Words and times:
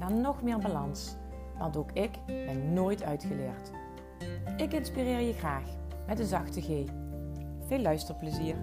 naar 0.00 0.12
nog 0.12 0.42
meer 0.42 0.58
balans. 0.58 1.14
Want 1.58 1.76
ook 1.76 1.90
ik 1.92 2.10
ben 2.26 2.72
nooit 2.72 3.02
uitgeleerd. 3.02 3.70
Ik 4.56 4.72
inspireer 4.72 5.20
je 5.20 5.32
graag 5.32 5.64
met 6.06 6.18
een 6.18 6.26
zachte 6.26 6.60
G. 6.60 6.66
Veel 7.66 7.78
luisterplezier. 7.78 8.56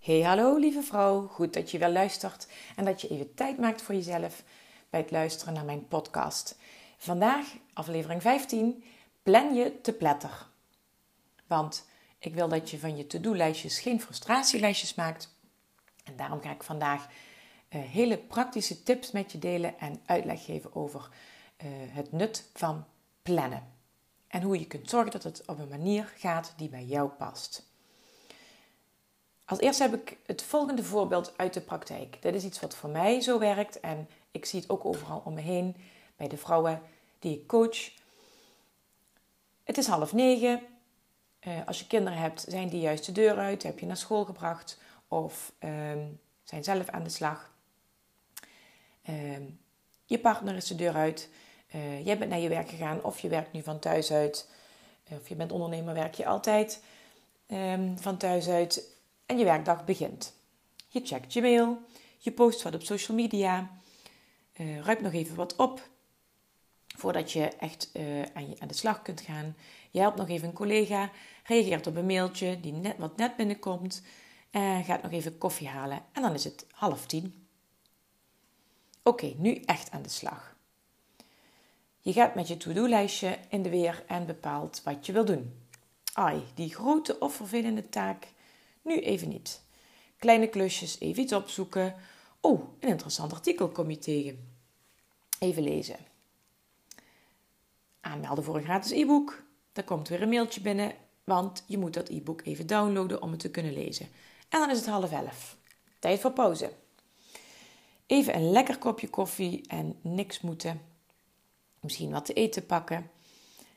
Hey 0.00 0.22
hallo 0.22 0.56
lieve 0.56 0.82
vrouw, 0.82 1.26
goed 1.26 1.52
dat 1.52 1.70
je 1.70 1.78
weer 1.78 1.88
luistert 1.88 2.48
en 2.76 2.84
dat 2.84 3.00
je 3.00 3.08
even 3.08 3.34
tijd 3.34 3.58
maakt 3.58 3.82
voor 3.82 3.94
jezelf 3.94 4.42
bij 4.90 5.00
het 5.00 5.10
luisteren 5.10 5.54
naar 5.54 5.64
mijn 5.64 5.88
podcast. 5.88 6.58
Vandaag, 6.96 7.46
aflevering 7.72 8.22
15, 8.22 8.84
plan 9.22 9.54
je 9.54 9.80
te 9.80 9.92
pletter. 9.92 10.46
Want 11.46 11.86
ik 12.18 12.34
wil 12.34 12.48
dat 12.48 12.70
je 12.70 12.78
van 12.78 12.96
je 12.96 13.06
to-do-lijstjes 13.06 13.78
geen 13.78 14.00
frustratielijstjes 14.00 14.94
maakt. 14.94 15.33
En 16.04 16.16
daarom 16.16 16.40
ga 16.40 16.50
ik 16.50 16.62
vandaag 16.62 17.06
uh, 17.06 17.80
hele 17.82 18.18
praktische 18.18 18.82
tips 18.82 19.10
met 19.10 19.32
je 19.32 19.38
delen 19.38 19.78
en 19.78 20.00
uitleg 20.06 20.44
geven 20.44 20.74
over 20.74 21.08
uh, 21.64 21.68
het 21.70 22.12
nut 22.12 22.48
van 22.52 22.84
plannen. 23.22 23.72
En 24.26 24.42
hoe 24.42 24.58
je 24.58 24.66
kunt 24.66 24.90
zorgen 24.90 25.10
dat 25.10 25.22
het 25.22 25.42
op 25.46 25.58
een 25.58 25.68
manier 25.68 26.12
gaat 26.16 26.52
die 26.56 26.68
bij 26.68 26.84
jou 26.84 27.08
past. 27.08 27.66
Als 29.44 29.58
eerste 29.58 29.82
heb 29.82 29.94
ik 29.94 30.18
het 30.26 30.42
volgende 30.42 30.84
voorbeeld 30.84 31.38
uit 31.38 31.54
de 31.54 31.60
praktijk. 31.60 32.22
Dit 32.22 32.34
is 32.34 32.44
iets 32.44 32.60
wat 32.60 32.74
voor 32.74 32.90
mij 32.90 33.20
zo 33.20 33.38
werkt 33.38 33.80
en 33.80 34.08
ik 34.30 34.44
zie 34.44 34.60
het 34.60 34.70
ook 34.70 34.84
overal 34.84 35.22
om 35.24 35.34
me 35.34 35.40
heen 35.40 35.76
bij 36.16 36.28
de 36.28 36.36
vrouwen 36.36 36.82
die 37.18 37.34
ik 37.34 37.46
coach. 37.46 37.90
Het 39.64 39.78
is 39.78 39.86
half 39.86 40.12
negen. 40.12 40.60
Uh, 41.40 41.66
als 41.66 41.78
je 41.78 41.86
kinderen 41.86 42.18
hebt, 42.18 42.44
zijn 42.48 42.68
die 42.68 42.80
juist 42.80 43.06
de 43.06 43.12
deur 43.12 43.38
uit, 43.38 43.62
heb 43.62 43.78
je 43.78 43.86
naar 43.86 43.96
school 43.96 44.24
gebracht 44.24 44.78
of 45.14 45.52
um, 45.60 46.20
zijn 46.42 46.64
zelf 46.64 46.88
aan 46.88 47.02
de 47.02 47.10
slag. 47.10 47.52
Um, 49.08 49.60
je 50.04 50.18
partner 50.18 50.56
is 50.56 50.66
de 50.66 50.74
deur 50.74 50.94
uit. 50.94 51.28
Uh, 51.74 52.04
jij 52.04 52.18
bent 52.18 52.30
naar 52.30 52.40
je 52.40 52.48
werk 52.48 52.68
gegaan 52.68 53.02
of 53.02 53.18
je 53.20 53.28
werkt 53.28 53.52
nu 53.52 53.62
van 53.62 53.78
thuis 53.78 54.12
uit. 54.12 54.48
Of 55.10 55.28
je 55.28 55.34
bent 55.34 55.52
ondernemer, 55.52 55.94
werk 55.94 56.14
je 56.14 56.26
altijd 56.26 56.82
um, 57.46 57.98
van 57.98 58.16
thuis 58.16 58.48
uit. 58.48 58.96
En 59.26 59.38
je 59.38 59.44
werkdag 59.44 59.84
begint. 59.84 60.34
Je 60.88 61.00
checkt 61.04 61.32
je 61.32 61.40
mail, 61.40 61.78
je 62.18 62.32
post 62.32 62.62
wat 62.62 62.74
op 62.74 62.82
social 62.82 63.16
media, 63.16 63.70
uh, 64.56 65.00
nog 65.00 65.12
even 65.12 65.36
wat 65.36 65.56
op 65.56 65.88
voordat 66.96 67.32
je 67.32 67.48
echt 67.48 67.90
aan, 68.34 68.48
je, 68.48 68.56
aan 68.58 68.68
de 68.68 68.74
slag 68.74 69.02
kunt 69.02 69.20
gaan. 69.20 69.56
Je 69.90 70.00
helpt 70.00 70.16
nog 70.16 70.28
even 70.28 70.48
een 70.48 70.54
collega, 70.54 71.10
reageert 71.44 71.86
op 71.86 71.96
een 71.96 72.06
mailtje 72.06 72.60
die 72.60 72.72
net, 72.72 72.96
wat 72.98 73.16
net 73.16 73.36
binnenkomt. 73.36 74.02
En 74.54 74.84
gaat 74.84 75.02
nog 75.02 75.12
even 75.12 75.38
koffie 75.38 75.68
halen. 75.68 76.02
En 76.12 76.22
dan 76.22 76.34
is 76.34 76.44
het 76.44 76.66
half 76.70 77.06
tien. 77.06 77.46
Oké, 79.02 79.34
nu 79.36 79.54
echt 79.54 79.90
aan 79.90 80.02
de 80.02 80.08
slag. 80.08 80.56
Je 82.00 82.12
gaat 82.12 82.34
met 82.34 82.48
je 82.48 82.56
to-do-lijstje 82.56 83.38
in 83.48 83.62
de 83.62 83.68
weer 83.68 84.04
en 84.06 84.26
bepaalt 84.26 84.82
wat 84.84 85.06
je 85.06 85.12
wil 85.12 85.24
doen. 85.24 85.52
Ai, 86.12 86.42
die 86.54 86.74
grote 86.74 87.18
of 87.18 87.34
vervelende 87.34 87.88
taak, 87.88 88.28
nu 88.82 89.00
even 89.00 89.28
niet. 89.28 89.62
Kleine 90.18 90.48
klusjes, 90.48 91.00
even 91.00 91.22
iets 91.22 91.32
opzoeken. 91.32 91.94
Oh, 92.40 92.60
een 92.80 92.88
interessant 92.88 93.32
artikel 93.32 93.68
kom 93.68 93.90
je 93.90 93.98
tegen. 93.98 94.54
Even 95.38 95.62
lezen. 95.62 95.96
Aanmelden 98.00 98.44
voor 98.44 98.56
een 98.56 98.64
gratis 98.64 98.90
e-book. 98.90 99.42
Daar 99.72 99.84
komt 99.84 100.08
weer 100.08 100.22
een 100.22 100.28
mailtje 100.28 100.60
binnen, 100.60 100.92
want 101.24 101.64
je 101.66 101.78
moet 101.78 101.94
dat 101.94 102.08
e-book 102.08 102.44
even 102.44 102.66
downloaden 102.66 103.22
om 103.22 103.30
het 103.30 103.40
te 103.40 103.50
kunnen 103.50 103.72
lezen. 103.72 104.08
En 104.54 104.60
dan 104.60 104.70
is 104.70 104.78
het 104.78 104.86
half 104.86 105.12
elf. 105.12 105.56
Tijd 105.98 106.20
voor 106.20 106.32
pauze. 106.32 106.72
Even 108.06 108.34
een 108.34 108.50
lekker 108.50 108.78
kopje 108.78 109.08
koffie 109.08 109.66
en 109.68 109.98
niks 110.00 110.40
moeten. 110.40 110.82
Misschien 111.80 112.10
wat 112.10 112.24
te 112.24 112.32
eten 112.32 112.66
pakken. 112.66 113.10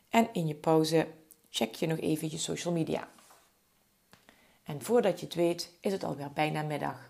En 0.10 0.30
in 0.34 0.48
je 0.48 0.56
pauze 0.56 1.08
check 1.50 1.76
je 1.76 1.88
nog 1.88 2.00
even 2.00 2.32
je 2.32 2.38
social 2.38 2.74
media. 2.74 3.10
En 4.64 4.82
voordat 4.82 5.20
je 5.20 5.26
het 5.26 5.36
weet, 5.36 5.72
is 5.80 5.92
het 5.92 6.04
alweer 6.04 6.32
bijna 6.32 6.62
middag. 6.62 7.10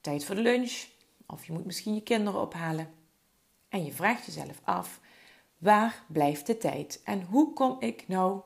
Tijd 0.00 0.24
voor 0.24 0.34
de 0.34 0.42
lunch, 0.42 0.86
of 1.26 1.46
je 1.46 1.52
moet 1.52 1.64
misschien 1.64 1.94
je 1.94 2.02
kinderen 2.02 2.40
ophalen. 2.40 2.94
En 3.68 3.84
je 3.84 3.92
vraagt 3.92 4.26
jezelf 4.26 4.60
af: 4.62 5.00
waar 5.58 6.04
blijft 6.06 6.46
de 6.46 6.58
tijd? 6.58 7.00
En 7.04 7.22
hoe 7.22 7.52
kom 7.52 7.76
ik 7.80 8.08
nou, 8.08 8.40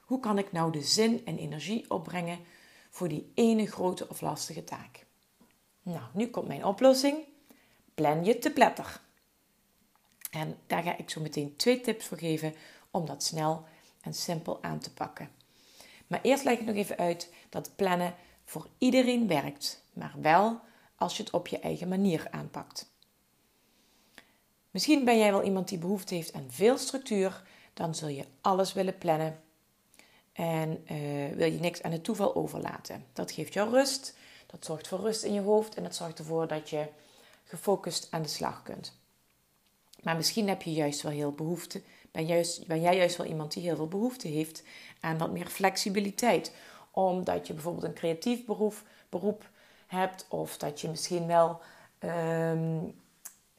hoe 0.00 0.20
kan 0.20 0.38
ik 0.38 0.52
nou 0.52 0.72
de 0.72 0.82
zin 0.82 1.22
en 1.24 1.38
energie 1.38 1.90
opbrengen 1.90 2.38
voor 2.90 3.08
die 3.08 3.30
ene 3.34 3.66
grote 3.66 4.08
of 4.08 4.20
lastige 4.20 4.64
taak. 4.64 5.06
Nou, 5.82 6.02
nu 6.12 6.26
komt 6.26 6.48
mijn 6.48 6.64
oplossing. 6.64 7.24
Plan 7.94 8.24
je 8.24 8.38
te 8.38 8.50
pletter. 8.50 9.00
En 10.30 10.58
daar 10.66 10.82
ga 10.82 10.96
ik 10.96 11.10
zo 11.10 11.20
meteen 11.20 11.56
twee 11.56 11.80
tips 11.80 12.06
voor 12.06 12.18
geven 12.18 12.54
om 12.90 13.06
dat 13.06 13.22
snel 13.22 13.64
en 14.00 14.14
simpel 14.14 14.62
aan 14.62 14.78
te 14.78 14.92
pakken. 14.92 15.30
Maar 16.06 16.20
eerst 16.22 16.44
leg 16.44 16.58
ik 16.58 16.64
nog 16.66 16.76
even 16.76 16.96
uit 16.96 17.32
dat 17.48 17.76
plannen 17.76 18.14
voor 18.44 18.68
iedereen 18.78 19.26
werkt, 19.26 19.82
maar 19.92 20.14
wel 20.20 20.60
als 20.96 21.16
je 21.16 21.22
het 21.22 21.32
op 21.32 21.46
je 21.46 21.58
eigen 21.58 21.88
manier 21.88 22.26
aanpakt. 22.30 22.90
Misschien 24.70 25.04
ben 25.04 25.18
jij 25.18 25.32
wel 25.32 25.42
iemand 25.42 25.68
die 25.68 25.78
behoefte 25.78 26.14
heeft 26.14 26.32
aan 26.32 26.46
veel 26.48 26.78
structuur, 26.78 27.42
dan 27.74 27.94
zul 27.94 28.08
je 28.08 28.24
alles 28.40 28.72
willen 28.72 28.98
plannen 28.98 29.40
en 30.40 30.84
uh, 30.92 31.36
wil 31.36 31.52
je 31.52 31.58
niks 31.60 31.82
aan 31.82 31.92
het 31.92 32.04
toeval 32.04 32.34
overlaten. 32.34 33.04
Dat 33.12 33.32
geeft 33.32 33.52
jou 33.52 33.70
rust. 33.70 34.16
Dat 34.46 34.64
zorgt 34.64 34.88
voor 34.88 35.00
rust 35.00 35.22
in 35.22 35.32
je 35.32 35.40
hoofd. 35.40 35.74
En 35.74 35.82
dat 35.82 35.94
zorgt 35.94 36.18
ervoor 36.18 36.46
dat 36.46 36.70
je 36.70 36.86
gefocust 37.44 38.08
aan 38.10 38.22
de 38.22 38.28
slag 38.28 38.62
kunt. 38.62 38.98
Maar 40.02 40.16
misschien 40.16 40.48
heb 40.48 40.62
je 40.62 40.72
juist 40.72 41.02
wel 41.02 41.12
heel 41.12 41.32
behoefte. 41.32 41.82
Ben, 42.10 42.26
juist, 42.26 42.66
ben 42.66 42.80
jij 42.80 42.96
juist 42.96 43.16
wel 43.16 43.26
iemand 43.26 43.52
die 43.52 43.62
heel 43.62 43.76
veel 43.76 43.88
behoefte 43.88 44.28
heeft 44.28 44.62
aan 45.00 45.18
wat 45.18 45.32
meer 45.32 45.46
flexibiliteit. 45.46 46.52
Omdat 46.90 47.46
je 47.46 47.52
bijvoorbeeld 47.52 47.84
een 47.84 47.94
creatief 47.94 48.44
beroep, 48.44 48.74
beroep 49.08 49.48
hebt. 49.86 50.26
Of 50.28 50.56
dat 50.56 50.80
je 50.80 50.88
misschien 50.88 51.26
wel 51.26 51.60
um, 51.98 52.94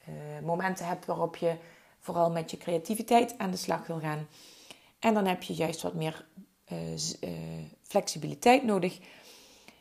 uh, 0.10 0.40
momenten 0.44 0.86
hebt 0.86 1.06
waarop 1.06 1.36
je 1.36 1.56
vooral 2.00 2.32
met 2.32 2.52
je 2.52 2.58
creativiteit 2.58 3.38
aan 3.38 3.52
de 3.52 3.58
slag 3.58 3.88
wil 3.88 4.00
gaan. 4.00 4.28
En 5.00 5.14
dan 5.14 5.26
heb 5.26 5.44
je 5.44 5.54
juist 5.54 5.82
wat 5.82 5.94
meer 5.94 6.26
flexibiliteit 7.82 8.64
nodig. 8.64 9.00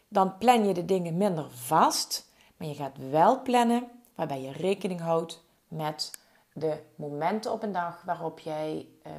Dan 0.08 0.38
plan 0.38 0.66
je 0.66 0.74
de 0.74 0.84
dingen 0.84 1.16
minder 1.16 1.50
vast, 1.50 2.28
maar 2.56 2.68
je 2.68 2.74
gaat 2.74 2.96
wel 3.10 3.42
plannen 3.42 3.88
waarbij 4.14 4.40
je 4.40 4.52
rekening 4.52 5.00
houdt 5.00 5.42
met 5.68 6.10
de 6.52 6.78
momenten 6.94 7.52
op 7.52 7.62
een 7.62 7.72
dag 7.72 8.02
waarop 8.02 8.38
jij 8.38 8.86
uh, 9.06 9.12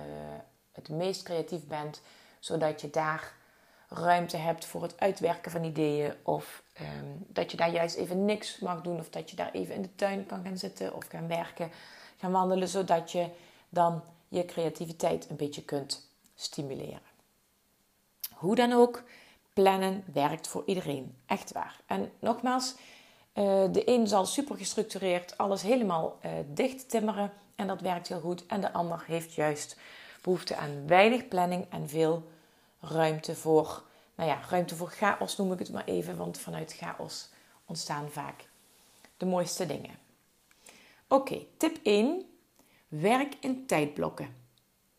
het 0.71 0.89
meest 0.89 1.23
creatief 1.23 1.67
bent, 1.67 2.01
zodat 2.39 2.81
je 2.81 2.89
daar 2.89 3.33
ruimte 3.89 4.37
hebt 4.37 4.65
voor 4.65 4.81
het 4.81 4.99
uitwerken 4.99 5.51
van 5.51 5.63
ideeën 5.63 6.13
of 6.23 6.63
um, 6.81 7.25
dat 7.27 7.51
je 7.51 7.57
daar 7.57 7.71
juist 7.71 7.95
even 7.95 8.25
niks 8.25 8.59
mag 8.59 8.81
doen 8.81 8.99
of 8.99 9.09
dat 9.09 9.29
je 9.29 9.35
daar 9.35 9.51
even 9.51 9.75
in 9.75 9.81
de 9.81 9.95
tuin 9.95 10.25
kan 10.25 10.43
gaan 10.43 10.57
zitten 10.57 10.95
of 10.95 11.07
gaan 11.07 11.27
werken, 11.27 11.71
gaan 12.17 12.31
wandelen, 12.31 12.67
zodat 12.67 13.11
je 13.11 13.29
dan 13.69 14.03
je 14.27 14.45
creativiteit 14.45 15.29
een 15.29 15.35
beetje 15.35 15.63
kunt 15.63 16.09
stimuleren. 16.35 17.10
Hoe 18.41 18.55
dan 18.55 18.71
ook, 18.71 19.03
plannen 19.53 20.03
werkt 20.13 20.47
voor 20.47 20.63
iedereen. 20.65 21.15
Echt 21.25 21.51
waar. 21.51 21.81
En 21.85 22.11
nogmaals, 22.19 22.75
uh, 23.33 23.63
de 23.71 23.81
een 23.85 24.07
zal 24.07 24.25
super 24.25 24.57
gestructureerd 24.57 25.37
alles 25.37 25.61
helemaal 25.61 26.19
uh, 26.25 26.31
dicht 26.47 26.89
timmeren 26.89 27.31
en 27.55 27.67
dat 27.67 27.81
werkt 27.81 28.07
heel 28.07 28.19
goed. 28.19 28.45
En 28.45 28.61
de 28.61 28.73
ander 28.73 29.03
heeft 29.07 29.33
juist 29.33 29.79
behoefte 30.21 30.55
aan 30.55 30.87
weinig 30.87 31.27
planning 31.27 31.65
en 31.69 31.89
veel 31.89 32.31
ruimte 32.79 33.35
voor, 33.35 33.83
nou 34.15 34.29
ja, 34.29 34.39
ruimte 34.49 34.75
voor 34.75 34.89
chaos 34.89 35.37
noem 35.37 35.51
ik 35.51 35.59
het 35.59 35.71
maar 35.71 35.85
even, 35.85 36.17
want 36.17 36.37
vanuit 36.37 36.73
chaos 36.73 37.29
ontstaan 37.65 38.09
vaak 38.09 38.49
de 39.17 39.25
mooiste 39.25 39.65
dingen. 39.65 39.97
Oké, 41.07 41.45
tip 41.57 41.77
1. 41.83 42.25
Werk 42.87 43.35
in 43.39 43.65
tijdblokken 43.65 44.35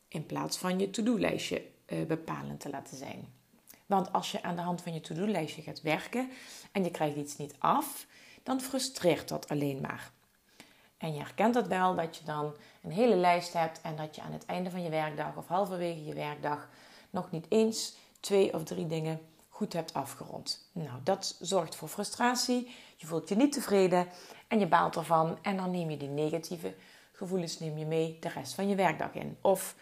in 0.09 0.27
plaats 0.27 0.56
van 0.56 0.79
je 0.79 0.91
to-do-lijstje 0.91 1.72
bepalend 2.06 2.61
te 2.61 2.71
laten 2.71 2.97
zijn. 2.97 3.29
Want 3.87 4.12
als 4.12 4.33
je 4.33 4.43
aan 4.43 4.56
de 4.56 4.62
hand 4.62 4.83
van 4.83 4.94
je 4.94 5.00
to-do-lijstje 5.00 5.62
gaat 5.62 5.81
werken 5.81 6.31
en 6.73 6.85
je 6.85 6.91
krijgt 6.91 7.17
iets 7.17 7.37
niet 7.37 7.55
af, 7.59 8.06
dan 8.43 8.61
frustreert 8.61 9.29
dat 9.29 9.49
alleen 9.49 9.81
maar. 9.81 10.11
En 10.97 11.12
je 11.12 11.19
herkent 11.19 11.55
dat 11.55 11.67
wel, 11.67 11.94
dat 11.94 12.17
je 12.17 12.25
dan 12.25 12.55
een 12.83 12.91
hele 12.91 13.17
lijst 13.17 13.53
hebt 13.53 13.81
en 13.81 13.97
dat 13.97 14.15
je 14.15 14.23
aan 14.23 14.33
het 14.33 14.44
einde 14.44 14.71
van 14.71 14.83
je 14.83 14.91
werkdag 14.91 15.37
of 15.37 15.47
halverwege 15.47 16.05
je 16.05 16.15
werkdag 16.15 16.69
nog 17.11 17.31
niet 17.31 17.47
eens 17.49 17.95
twee 18.21 18.55
of 18.55 18.65
drie 18.65 18.87
dingen 18.87 19.21
goed 19.49 19.73
hebt 19.73 19.95
afgerond. 19.95 20.69
Nou, 20.73 20.99
dat 21.03 21.37
zorgt 21.41 21.75
voor 21.75 21.88
frustratie. 21.88 22.75
Je 22.97 23.06
voelt 23.06 23.29
je 23.29 23.35
niet 23.35 23.53
tevreden 23.53 24.09
en 24.49 24.59
je 24.59 24.67
baalt 24.67 24.97
ervan. 24.97 25.38
En 25.43 25.56
dan 25.56 25.71
neem 25.71 25.91
je 25.91 25.97
die 25.97 26.09
negatieve 26.09 26.75
gevoelens 27.12 27.59
neem 27.59 27.79
je 27.79 27.87
mee 27.87 28.17
de 28.21 28.29
rest 28.29 28.55
van 28.55 28.69
je 28.69 28.75
werkdag 28.75 29.15
in. 29.15 29.37
Of 29.41 29.75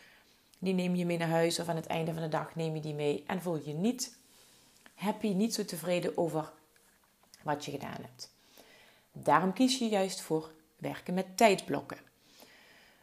die 0.60 0.74
neem 0.74 0.94
je 0.94 1.06
mee 1.06 1.18
naar 1.18 1.28
huis 1.28 1.58
of 1.58 1.68
aan 1.68 1.76
het 1.76 1.86
einde 1.86 2.12
van 2.12 2.22
de 2.22 2.28
dag 2.28 2.54
neem 2.54 2.74
je 2.74 2.80
die 2.80 2.94
mee 2.94 3.24
en 3.26 3.42
voel 3.42 3.60
je 3.64 3.72
niet 3.72 4.18
happy, 4.94 5.32
niet 5.32 5.54
zo 5.54 5.64
tevreden 5.64 6.16
over 6.16 6.52
wat 7.42 7.64
je 7.64 7.70
gedaan 7.70 8.00
hebt. 8.02 8.34
Daarom 9.12 9.52
kies 9.52 9.78
je 9.78 9.88
juist 9.88 10.20
voor 10.20 10.50
werken 10.76 11.14
met 11.14 11.36
tijdblokken. 11.36 11.98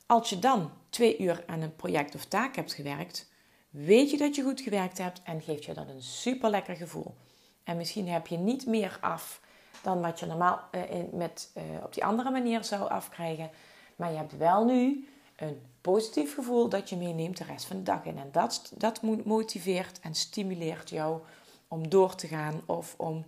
Als 0.06 0.30
je 0.30 0.40
dan 0.40 0.72
twee 0.90 1.18
uur 1.18 1.44
aan 1.48 1.62
een 1.62 1.76
project 1.76 2.16
of 2.16 2.26
taak 2.26 2.56
hebt 2.56 2.74
gewerkt, 2.74 3.30
weet 3.70 4.12
je 4.12 4.18
dat 4.18 4.36
je 4.36 4.44
goed 4.44 4.62
gewerkt 4.62 4.98
hebt 4.98 5.22
en 5.24 5.42
geeft 5.42 5.66
je 5.66 5.74
dat 5.74 5.88
een 5.88 6.02
super 6.02 6.50
lekker 6.50 6.76
gevoel. 6.76 7.16
En 7.64 7.78
misschien 7.78 8.08
heb 8.08 8.28
je 8.28 8.38
niet 8.38 8.66
meer 8.66 8.98
af 9.02 9.42
dan 9.82 10.02
wat 10.02 10.20
je 10.20 10.26
normaal 10.26 10.62
uh, 10.72 10.82
met, 11.12 11.52
uh, 11.58 11.64
op 11.84 11.94
die 11.94 12.06
andere 12.06 12.32
manier 12.32 12.64
zou 12.64 12.90
afkrijgen. 12.90 13.50
Maar 13.96 14.12
je 14.12 14.18
hebt 14.18 14.38
wel 14.38 14.66
nu 14.66 15.08
een 15.38 15.62
positief 15.82 16.34
gevoel 16.34 16.70
dat 16.70 16.90
je 16.90 16.98
meeneemt 16.98 17.38
de 17.38 17.44
rest 17.44 17.66
van 17.66 17.78
de 17.78 17.84
dag 17.84 18.06
in. 18.06 18.18
En 18.18 18.30
dat, 18.32 18.72
dat 18.78 19.02
motiveert 19.26 20.00
en 20.00 20.16
stimuleert 20.16 20.90
jou 20.90 21.22
om 21.68 21.90
door 21.90 22.16
te 22.16 22.28
gaan 22.28 22.62
of 22.66 22.94
om 22.98 23.26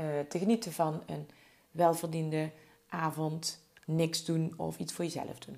uh, 0.00 0.04
te 0.28 0.38
genieten 0.38 0.72
van 0.72 1.02
een 1.06 1.28
welverdiende 1.70 2.50
avond, 2.88 3.60
niks 3.84 4.24
doen 4.24 4.54
of 4.56 4.78
iets 4.78 4.92
voor 4.92 5.04
jezelf 5.04 5.38
doen. 5.38 5.56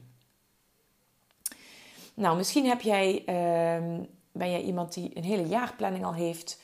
Nou, 2.14 2.36
misschien 2.36 2.66
heb 2.66 2.80
jij, 2.80 3.18
uh, 3.18 4.04
ben 4.32 4.50
jij 4.50 4.62
iemand 4.62 4.94
die 4.94 5.16
een 5.16 5.24
hele 5.24 5.46
jaarplanning 5.46 6.04
al 6.04 6.14
heeft. 6.14 6.60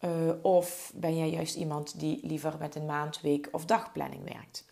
Uh, 0.00 0.10
of 0.42 0.92
ben 0.94 1.16
jij 1.16 1.30
juist 1.30 1.54
iemand 1.54 2.00
die 2.00 2.26
liever 2.26 2.54
met 2.58 2.74
een 2.74 2.86
maand, 2.86 3.20
week 3.20 3.48
of 3.52 3.64
dagplanning 3.64 4.24
werkt. 4.24 4.64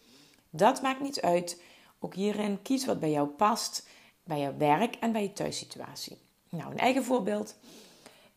Dat 0.50 0.82
maakt 0.82 1.00
niet 1.00 1.20
uit. 1.20 1.62
Ook 1.98 2.14
hierin 2.14 2.62
kies 2.62 2.86
wat 2.86 3.00
bij 3.00 3.10
jou 3.10 3.28
past, 3.28 3.88
bij 4.26 4.40
jouw 4.40 4.56
werk 4.56 4.94
en 4.94 5.12
bij 5.12 5.22
je 5.22 5.32
thuissituatie. 5.32 6.18
Nou, 6.48 6.70
een 6.70 6.78
eigen 6.78 7.04
voorbeeld. 7.04 7.56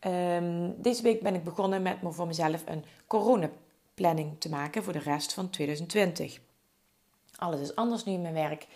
Um, 0.06 0.82
deze 0.82 1.02
week 1.02 1.22
ben 1.22 1.34
ik 1.34 1.44
begonnen 1.44 1.82
met 1.82 1.96
voor 2.02 2.26
mezelf 2.26 2.62
een 2.66 2.84
coronaplanning 3.06 4.40
te 4.40 4.48
maken 4.48 4.84
voor 4.84 4.92
de 4.92 4.98
rest 4.98 5.32
van 5.32 5.50
2020. 5.50 6.40
Alles 7.36 7.60
is 7.60 7.74
anders 7.74 8.04
nu 8.04 8.12
in 8.12 8.22
mijn 8.22 8.34
werk. 8.34 8.66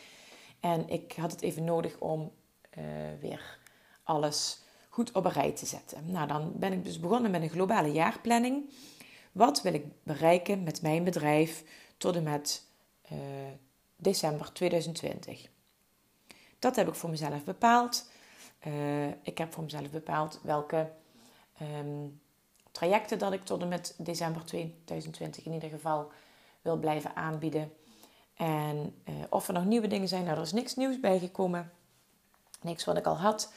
En 0.60 0.88
ik 0.88 1.12
had 1.16 1.30
het 1.30 1.42
even 1.42 1.64
nodig 1.64 1.98
om 1.98 2.32
uh, 2.78 2.84
weer 3.20 3.58
alles 4.02 4.62
goed 4.88 5.12
op 5.12 5.24
een 5.24 5.32
rij 5.32 5.52
te 5.52 5.66
zetten. 5.66 6.10
Nou, 6.10 6.28
dan 6.28 6.52
ben 6.56 6.72
ik 6.72 6.84
dus 6.84 7.00
begonnen 7.00 7.30
met 7.30 7.42
een 7.42 7.48
globale 7.48 7.92
jaarplanning. 7.92 8.70
Wat 9.32 9.62
wil 9.62 9.74
ik 9.74 9.84
bereiken 10.02 10.62
met 10.62 10.82
mijn 10.82 11.04
bedrijf 11.04 11.64
tot 11.96 12.16
en 12.16 12.22
met 12.22 12.66
uh, 13.12 13.18
december 13.96 14.52
2020? 14.52 15.52
Dat 16.64 16.76
heb 16.76 16.88
ik 16.88 16.94
voor 16.94 17.10
mezelf 17.10 17.44
bepaald. 17.44 18.08
Uh, 18.66 19.06
ik 19.06 19.38
heb 19.38 19.52
voor 19.52 19.62
mezelf 19.62 19.90
bepaald 19.90 20.40
welke 20.42 20.90
um, 21.62 22.20
trajecten 22.70 23.18
dat 23.18 23.32
ik 23.32 23.44
tot 23.44 23.62
en 23.62 23.68
met 23.68 23.94
december 23.98 24.44
2020 24.44 25.44
in 25.44 25.52
ieder 25.52 25.68
geval 25.68 26.10
wil 26.62 26.76
blijven 26.76 27.16
aanbieden. 27.16 27.72
En 28.34 28.94
uh, 29.08 29.14
of 29.30 29.48
er 29.48 29.54
nog 29.54 29.64
nieuwe 29.64 29.86
dingen 29.86 30.08
zijn, 30.08 30.24
nou 30.24 30.36
er 30.36 30.42
is 30.42 30.52
niks 30.52 30.74
nieuws 30.74 31.00
bijgekomen. 31.00 31.72
Niks 32.60 32.84
wat 32.84 32.96
ik 32.96 33.06
al 33.06 33.18
had. 33.18 33.52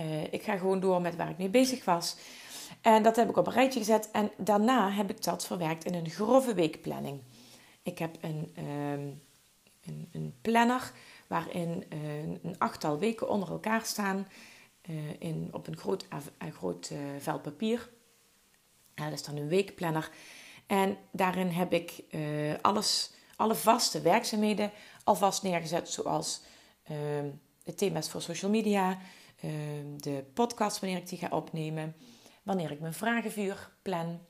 Uh, 0.00 0.32
ik 0.32 0.42
ga 0.42 0.56
gewoon 0.56 0.80
door 0.80 1.00
met 1.00 1.16
waar 1.16 1.30
ik 1.30 1.38
mee 1.38 1.48
bezig 1.48 1.84
was. 1.84 2.16
En 2.80 3.02
dat 3.02 3.16
heb 3.16 3.28
ik 3.28 3.36
op 3.36 3.46
een 3.46 3.52
rijtje 3.52 3.78
gezet. 3.78 4.10
En 4.10 4.30
daarna 4.36 4.90
heb 4.90 5.10
ik 5.10 5.22
dat 5.22 5.46
verwerkt 5.46 5.84
in 5.84 5.94
een 5.94 6.10
grove 6.10 6.54
weekplanning. 6.54 7.20
Ik 7.82 7.98
heb 7.98 8.16
een, 8.20 8.54
um, 8.58 9.22
een, 9.84 10.08
een, 10.12 10.34
planner 10.40 10.92
waarin 11.28 11.84
uh, 11.92 12.18
een 12.22 12.58
achttal 12.58 12.98
weken 12.98 13.28
onder 13.28 13.50
elkaar 13.50 13.84
staan. 13.84 14.28
Uh, 14.90 14.96
in, 15.18 15.48
op 15.52 15.66
een 15.66 15.76
groot, 15.76 16.06
groot 16.52 16.92
vel 17.18 17.40
papier. 17.40 17.90
dat 18.94 19.12
is 19.12 19.22
dan 19.22 19.36
een 19.36 19.48
weekplanner. 19.48 20.10
En 20.66 20.96
daarin 21.12 21.48
heb 21.48 21.72
ik 21.72 22.04
alles, 22.62 23.12
alle 23.36 23.54
vaste 23.54 24.00
werkzaamheden 24.00 24.70
alvast 25.04 25.42
neergezet. 25.42 25.88
Zoals 25.88 26.42
ehm, 26.82 27.30
de 27.62 27.74
thema's 27.74 28.10
voor 28.10 28.22
social 28.22 28.50
media, 28.50 28.98
ehm, 29.40 29.96
de 29.96 30.24
podcast 30.34 30.80
wanneer 30.80 30.98
ik 30.98 31.08
die 31.08 31.18
ga 31.18 31.28
opnemen, 31.30 31.96
wanneer 32.42 32.70
ik 32.70 32.80
mijn 32.80 32.94
vragenvuur 32.94 33.70
plan. 33.82 34.20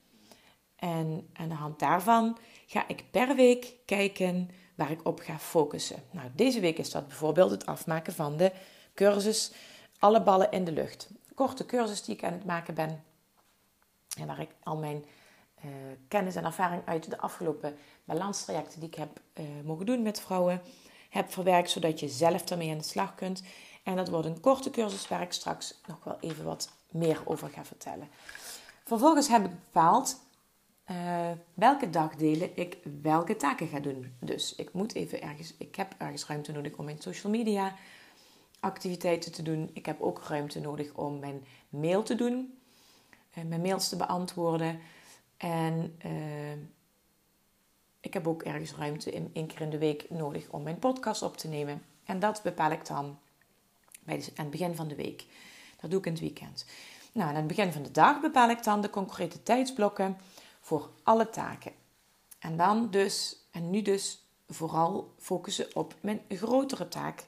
En 0.75 1.29
aan 1.33 1.49
de 1.49 1.55
hand 1.55 1.79
daarvan 1.79 2.37
ga 2.67 2.87
ik 2.87 3.03
per 3.11 3.35
week 3.35 3.73
kijken 3.85 4.49
waar 4.79 4.91
ik 4.91 5.05
op 5.05 5.19
ga 5.19 5.39
focussen. 5.39 6.03
Nou, 6.11 6.29
deze 6.35 6.59
week 6.59 6.77
is 6.77 6.91
dat 6.91 7.07
bijvoorbeeld 7.07 7.51
het 7.51 7.65
afmaken 7.65 8.13
van 8.13 8.37
de 8.37 8.51
cursus 8.93 9.51
Alle 9.99 10.23
ballen 10.23 10.51
in 10.51 10.65
de 10.65 10.71
lucht. 10.71 11.09
korte 11.35 11.65
cursus 11.65 12.03
die 12.03 12.15
ik 12.15 12.23
aan 12.23 12.33
het 12.33 12.45
maken 12.45 12.73
ben. 12.73 13.03
En 14.19 14.27
waar 14.27 14.39
ik 14.39 14.49
al 14.63 14.77
mijn 14.77 15.05
uh, 15.65 15.71
kennis 16.07 16.35
en 16.35 16.45
ervaring 16.45 16.81
uit 16.85 17.09
de 17.09 17.17
afgelopen 17.17 17.77
balanstrajecten 18.03 18.79
die 18.79 18.89
ik 18.89 18.95
heb 18.95 19.19
uh, 19.33 19.45
mogen 19.63 19.85
doen 19.85 20.01
met 20.01 20.21
vrouwen 20.21 20.61
heb 21.09 21.31
verwerkt, 21.31 21.69
zodat 21.69 21.99
je 21.99 22.07
zelf 22.07 22.49
ermee 22.49 22.71
aan 22.71 22.77
de 22.77 22.83
slag 22.83 23.15
kunt. 23.15 23.43
En 23.83 23.95
dat 23.95 24.09
wordt 24.09 24.27
een 24.27 24.39
korte 24.39 24.69
cursus 24.69 25.07
waar 25.07 25.21
ik 25.21 25.31
straks 25.31 25.81
nog 25.87 26.03
wel 26.03 26.17
even 26.19 26.45
wat 26.45 26.69
meer 26.91 27.21
over 27.25 27.49
ga 27.49 27.65
vertellen. 27.65 28.09
Vervolgens 28.83 29.27
heb 29.27 29.45
ik 29.45 29.51
bepaald 29.51 30.19
uh, 30.89 31.31
welke 31.53 31.89
dagdelen 31.89 32.57
ik 32.57 32.77
welke 33.01 33.35
taken 33.35 33.67
ga 33.67 33.79
doen. 33.79 34.13
Dus 34.19 34.55
ik 34.55 34.73
moet 34.73 34.95
even 34.95 35.21
ergens, 35.21 35.53
ik 35.57 35.75
heb 35.75 35.95
ergens 35.97 36.25
ruimte 36.25 36.51
nodig 36.51 36.77
om 36.77 36.85
mijn 36.85 37.01
social 37.01 37.31
media 37.31 37.75
activiteiten 38.59 39.31
te 39.31 39.41
doen. 39.41 39.69
Ik 39.73 39.85
heb 39.85 40.01
ook 40.01 40.23
ruimte 40.27 40.59
nodig 40.59 40.93
om 40.93 41.19
mijn 41.19 41.45
mail 41.69 42.03
te 42.03 42.15
doen, 42.15 42.59
uh, 43.37 43.43
mijn 43.43 43.61
mails 43.61 43.89
te 43.89 43.95
beantwoorden. 43.95 44.79
En 45.37 45.97
uh, 46.05 46.51
ik 47.99 48.13
heb 48.13 48.27
ook 48.27 48.43
ergens 48.43 48.75
ruimte 48.75 49.11
in 49.11 49.29
één 49.33 49.47
keer 49.47 49.61
in 49.61 49.69
de 49.69 49.77
week 49.77 50.09
nodig 50.09 50.49
om 50.49 50.63
mijn 50.63 50.79
podcast 50.79 51.21
op 51.21 51.37
te 51.37 51.47
nemen. 51.47 51.83
En 52.05 52.19
dat 52.19 52.41
bepaal 52.43 52.71
ik 52.71 52.85
dan 52.85 53.17
bij 54.03 54.15
aan 54.15 54.45
het 54.45 54.49
begin 54.49 54.75
van 54.75 54.87
de 54.87 54.95
week. 54.95 55.25
Dat 55.79 55.89
doe 55.89 55.99
ik 55.99 56.05
in 56.05 56.11
het 56.11 56.21
weekend. 56.21 56.65
Nou, 57.11 57.29
aan 57.29 57.35
het 57.35 57.47
begin 57.47 57.71
van 57.71 57.83
de 57.83 57.91
dag 57.91 58.21
bepaal 58.21 58.49
ik 58.49 58.63
dan 58.63 58.81
de 58.81 58.89
concrete 58.89 59.43
tijdsblokken 59.43 60.17
voor 60.69 60.89
alle 61.03 61.29
taken. 61.29 61.71
En 62.39 62.57
dan 62.57 62.89
dus, 62.89 63.37
en 63.51 63.69
nu 63.69 63.81
dus 63.81 64.25
vooral 64.47 65.13
focussen 65.17 65.75
op 65.75 65.95
mijn 66.01 66.21
grotere 66.29 66.87
taak, 66.87 67.25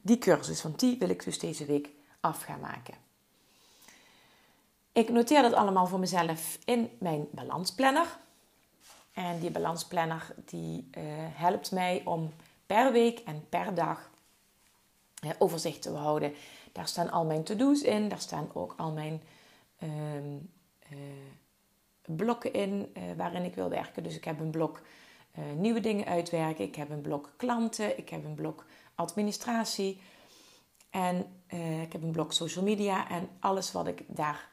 die 0.00 0.18
cursus. 0.18 0.62
Want 0.62 0.80
die 0.80 0.98
wil 0.98 1.08
ik 1.08 1.24
dus 1.24 1.38
deze 1.38 1.64
week 1.64 1.88
af 2.20 2.42
gaan 2.42 2.60
maken. 2.60 2.94
Ik 4.92 5.08
noteer 5.08 5.42
dat 5.42 5.52
allemaal 5.52 5.86
voor 5.86 5.98
mezelf 5.98 6.58
in 6.64 6.90
mijn 6.98 7.28
balansplanner. 7.30 8.18
En 9.12 9.40
die 9.40 9.50
balansplanner 9.50 10.34
die 10.44 10.88
uh, 10.98 11.02
helpt 11.16 11.70
mij 11.70 12.02
om 12.04 12.32
per 12.66 12.92
week 12.92 13.18
en 13.18 13.46
per 13.48 13.74
dag 13.74 14.10
overzicht 15.38 15.82
te 15.82 15.90
houden. 15.90 16.34
Daar 16.72 16.88
staan 16.88 17.10
al 17.10 17.24
mijn 17.24 17.42
to-do's 17.42 17.80
in, 17.80 18.08
daar 18.08 18.20
staan 18.20 18.50
ook 18.52 18.74
al 18.76 18.92
mijn 18.92 19.22
uh, 19.82 19.88
blokken 22.06 22.52
in 22.52 22.92
waarin 23.16 23.44
ik 23.44 23.54
wil 23.54 23.68
werken. 23.68 24.02
Dus 24.02 24.16
ik 24.16 24.24
heb 24.24 24.40
een 24.40 24.50
blok 24.50 24.82
nieuwe 25.56 25.80
dingen 25.80 26.06
uitwerken, 26.06 26.64
ik 26.64 26.74
heb 26.74 26.90
een 26.90 27.00
blok 27.00 27.32
klanten, 27.36 27.98
ik 27.98 28.08
heb 28.08 28.24
een 28.24 28.34
blok 28.34 28.66
administratie 28.94 30.00
en 30.90 31.26
ik 31.82 31.92
heb 31.92 32.02
een 32.02 32.12
blok 32.12 32.32
social 32.32 32.64
media 32.64 33.08
en 33.08 33.28
alles 33.40 33.72
wat 33.72 33.86
ik 33.86 34.04
daar 34.06 34.50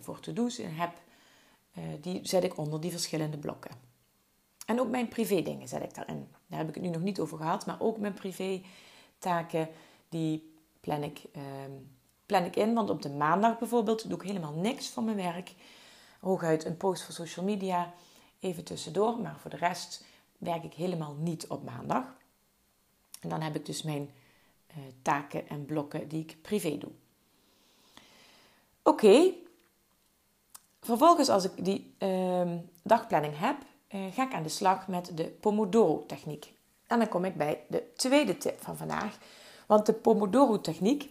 voor 0.00 0.20
to-do's 0.20 0.58
in 0.58 0.74
heb 0.74 0.92
die 2.00 2.20
zet 2.22 2.44
ik 2.44 2.58
onder 2.58 2.80
die 2.80 2.90
verschillende 2.90 3.38
blokken. 3.38 3.70
En 4.66 4.80
ook 4.80 4.88
mijn 4.88 5.08
privé 5.08 5.42
dingen 5.42 5.68
zet 5.68 5.82
ik 5.82 5.94
daarin. 5.94 6.28
Daar 6.46 6.58
heb 6.58 6.68
ik 6.68 6.74
het 6.74 6.82
nu 6.82 6.88
nog 6.88 7.02
niet 7.02 7.20
over 7.20 7.38
gehad, 7.38 7.66
maar 7.66 7.80
ook 7.80 7.98
mijn 7.98 8.14
privé 8.14 8.62
taken, 9.18 9.68
die 10.08 10.52
plan 10.80 11.02
ik, 11.02 11.22
uh, 11.36 11.42
plan 12.26 12.44
ik 12.44 12.56
in. 12.56 12.74
Want 12.74 12.90
op 12.90 13.02
de 13.02 13.10
maandag 13.10 13.58
bijvoorbeeld 13.58 14.08
doe 14.08 14.18
ik 14.18 14.26
helemaal 14.26 14.52
niks 14.52 14.88
van 14.88 15.04
mijn 15.04 15.16
werk. 15.16 15.54
Hooguit 16.20 16.64
een 16.64 16.76
post 16.76 17.02
voor 17.02 17.14
social 17.14 17.44
media, 17.44 17.92
even 18.40 18.64
tussendoor. 18.64 19.18
Maar 19.18 19.38
voor 19.40 19.50
de 19.50 19.56
rest 19.56 20.04
werk 20.38 20.64
ik 20.64 20.74
helemaal 20.74 21.14
niet 21.14 21.46
op 21.46 21.64
maandag. 21.64 22.04
En 23.20 23.28
dan 23.28 23.40
heb 23.40 23.54
ik 23.56 23.66
dus 23.66 23.82
mijn 23.82 24.10
uh, 24.70 24.76
taken 25.02 25.48
en 25.48 25.66
blokken 25.66 26.08
die 26.08 26.22
ik 26.22 26.36
privé 26.42 26.78
doe. 26.78 26.90
Oké, 28.82 29.32
Vervolgens, 30.80 31.28
als 31.28 31.44
ik 31.44 31.64
die 31.64 31.94
uh, 31.98 32.52
dagplanning 32.82 33.38
heb, 33.38 33.56
ga 33.88 34.26
ik 34.26 34.32
aan 34.32 34.42
de 34.42 34.48
slag 34.48 34.88
met 34.88 35.16
de 35.16 35.24
Pomodoro-techniek. 35.24 36.52
En 36.86 36.98
dan 36.98 37.08
kom 37.08 37.24
ik 37.24 37.36
bij 37.36 37.60
de 37.68 37.92
tweede 37.96 38.38
tip 38.38 38.62
van 38.62 38.76
vandaag. 38.76 39.18
Want 39.66 39.86
de 39.86 39.92
Pomodoro-techniek, 39.92 41.08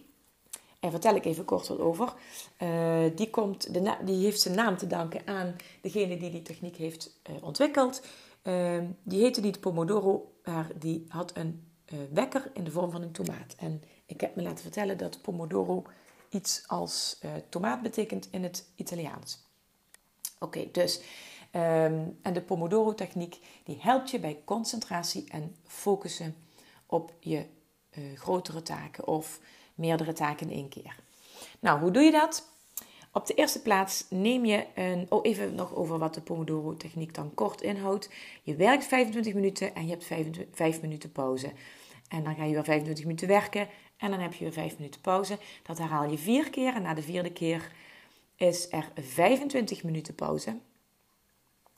en 0.80 0.90
vertel 0.90 1.14
ik 1.14 1.24
even 1.24 1.44
kort 1.44 1.68
wat 1.68 1.78
over, 1.78 2.14
uh, 2.58 3.04
die, 3.14 3.30
komt 3.30 3.74
de 3.74 3.96
die 4.04 4.24
heeft 4.24 4.40
zijn 4.40 4.54
naam 4.54 4.76
te 4.76 4.86
danken 4.86 5.26
aan 5.26 5.56
degene 5.80 6.16
die 6.16 6.30
die 6.30 6.42
techniek 6.42 6.76
heeft 6.76 7.20
uh, 7.30 7.42
ontwikkeld. 7.42 8.02
Uh, 8.42 8.78
die 9.02 9.20
heette 9.22 9.40
niet 9.40 9.60
Pomodoro, 9.60 10.32
maar 10.44 10.70
die 10.78 11.04
had 11.08 11.36
een 11.36 11.68
wekker 12.12 12.50
in 12.54 12.64
de 12.64 12.70
vorm 12.70 12.90
van 12.90 13.02
een 13.02 13.12
tomaat. 13.12 13.54
En 13.58 13.82
ik 14.06 14.20
heb 14.20 14.36
me 14.36 14.42
laten 14.42 14.62
vertellen 14.62 14.98
dat 14.98 15.22
Pomodoro 15.22 15.82
iets 16.28 16.62
als 16.66 17.20
tomaat 17.48 17.82
betekent 17.82 18.28
in 18.30 18.42
het 18.42 18.70
Italiaans. 18.74 19.38
Oké, 20.38 20.68
dus 20.72 21.00
Um, 21.56 22.18
en 22.22 22.32
de 22.32 22.42
Pomodoro-techniek 22.42 23.38
die 23.64 23.76
helpt 23.80 24.10
je 24.10 24.20
bij 24.20 24.42
concentratie 24.44 25.24
en 25.30 25.56
focussen 25.66 26.36
op 26.86 27.12
je 27.20 27.46
grotere 28.14 28.62
taken 28.62 29.06
of 29.06 29.40
meerdere 29.80 30.12
taken 30.12 30.50
in 30.50 30.56
één 30.56 30.68
keer. 30.68 30.96
Nou, 31.60 31.80
hoe 31.80 31.90
doe 31.90 32.02
je 32.02 32.10
dat? 32.10 32.48
Op 33.12 33.26
de 33.26 33.34
eerste 33.34 33.62
plaats 33.62 34.04
neem 34.08 34.44
je 34.44 34.66
een. 34.74 35.06
Oh, 35.08 35.24
even 35.24 35.54
nog 35.54 35.74
over 35.74 35.98
wat 35.98 36.14
de 36.14 36.20
Pomodoro-techniek 36.20 37.14
dan 37.14 37.34
kort 37.34 37.60
inhoudt. 37.60 38.10
Je 38.42 38.56
werkt 38.56 38.84
25 38.84 39.34
minuten 39.34 39.74
en 39.74 39.84
je 39.84 39.90
hebt 39.90 40.04
25, 40.04 40.56
5 40.56 40.80
minuten 40.80 41.12
pauze. 41.12 41.52
En 42.08 42.24
dan 42.24 42.34
ga 42.34 42.44
je 42.44 42.52
weer 42.52 42.64
25 42.64 43.04
minuten 43.04 43.28
werken 43.28 43.68
en 43.96 44.10
dan 44.10 44.20
heb 44.20 44.32
je 44.32 44.44
weer 44.44 44.52
5 44.52 44.76
minuten 44.76 45.00
pauze. 45.00 45.38
Dat 45.62 45.78
herhaal 45.78 46.10
je 46.10 46.18
vier 46.18 46.50
keer 46.50 46.74
en 46.74 46.82
na 46.82 46.94
de 46.94 47.02
vierde 47.02 47.32
keer 47.32 47.72
is 48.36 48.72
er 48.72 48.90
25 48.94 49.84
minuten 49.84 50.14
pauze. 50.14 50.58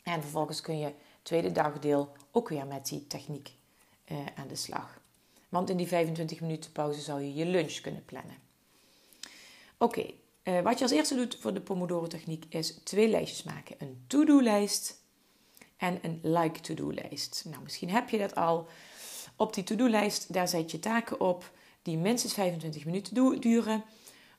En 0.02 0.22
vervolgens 0.22 0.60
kun 0.60 0.78
je 0.78 0.92
tweede 1.22 1.52
dagdeel 1.52 2.12
ook 2.30 2.48
weer 2.48 2.66
met 2.66 2.86
die 2.86 3.06
techniek 3.06 3.50
uh, 4.12 4.18
aan 4.34 4.48
de 4.48 4.56
slag. 4.56 5.01
Want 5.52 5.70
in 5.70 5.76
die 5.76 5.86
25 5.86 6.40
minuten 6.40 6.72
pauze 6.72 7.00
zou 7.00 7.22
je 7.22 7.34
je 7.34 7.46
lunch 7.46 7.80
kunnen 7.80 8.04
plannen. 8.04 8.36
Oké, 9.78 10.10
uh, 10.44 10.60
wat 10.60 10.78
je 10.78 10.84
als 10.84 10.92
eerste 10.92 11.14
doet 11.14 11.36
voor 11.40 11.54
de 11.54 11.60
Pomodoro-techniek 11.60 12.44
is 12.48 12.80
twee 12.84 13.08
lijstjes 13.08 13.42
maken. 13.42 13.76
Een 13.78 14.04
to-do-lijst 14.06 15.00
en 15.76 15.98
een 16.02 16.20
like-to-do-lijst. 16.22 17.44
Nou, 17.50 17.62
misschien 17.62 17.90
heb 17.90 18.08
je 18.08 18.18
dat 18.18 18.34
al. 18.34 18.66
Op 19.36 19.54
die 19.54 19.64
to-do-lijst, 19.64 20.32
daar 20.32 20.48
zet 20.48 20.70
je 20.70 20.78
taken 20.78 21.20
op 21.20 21.50
die 21.82 21.98
minstens 21.98 22.34
25 22.34 22.84
minuten 22.84 23.40
duren. 23.40 23.84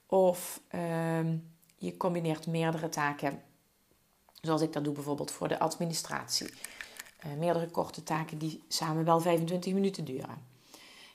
Of 0.05 0.61
uh, 0.75 1.19
je 1.77 1.97
combineert 1.97 2.47
meerdere 2.47 2.89
taken 2.89 3.41
Zoals 4.43 4.61
ik 4.61 4.73
dat 4.73 4.83
doe 4.83 4.93
bijvoorbeeld 4.93 5.31
voor 5.31 5.47
de 5.47 5.59
administratie. 5.59 6.53
Uh, 7.25 7.33
meerdere 7.37 7.67
korte 7.67 8.03
taken 8.03 8.37
die 8.37 8.63
samen 8.67 9.05
wel 9.05 9.19
25 9.19 9.73
minuten 9.73 10.05
duren. 10.05 10.52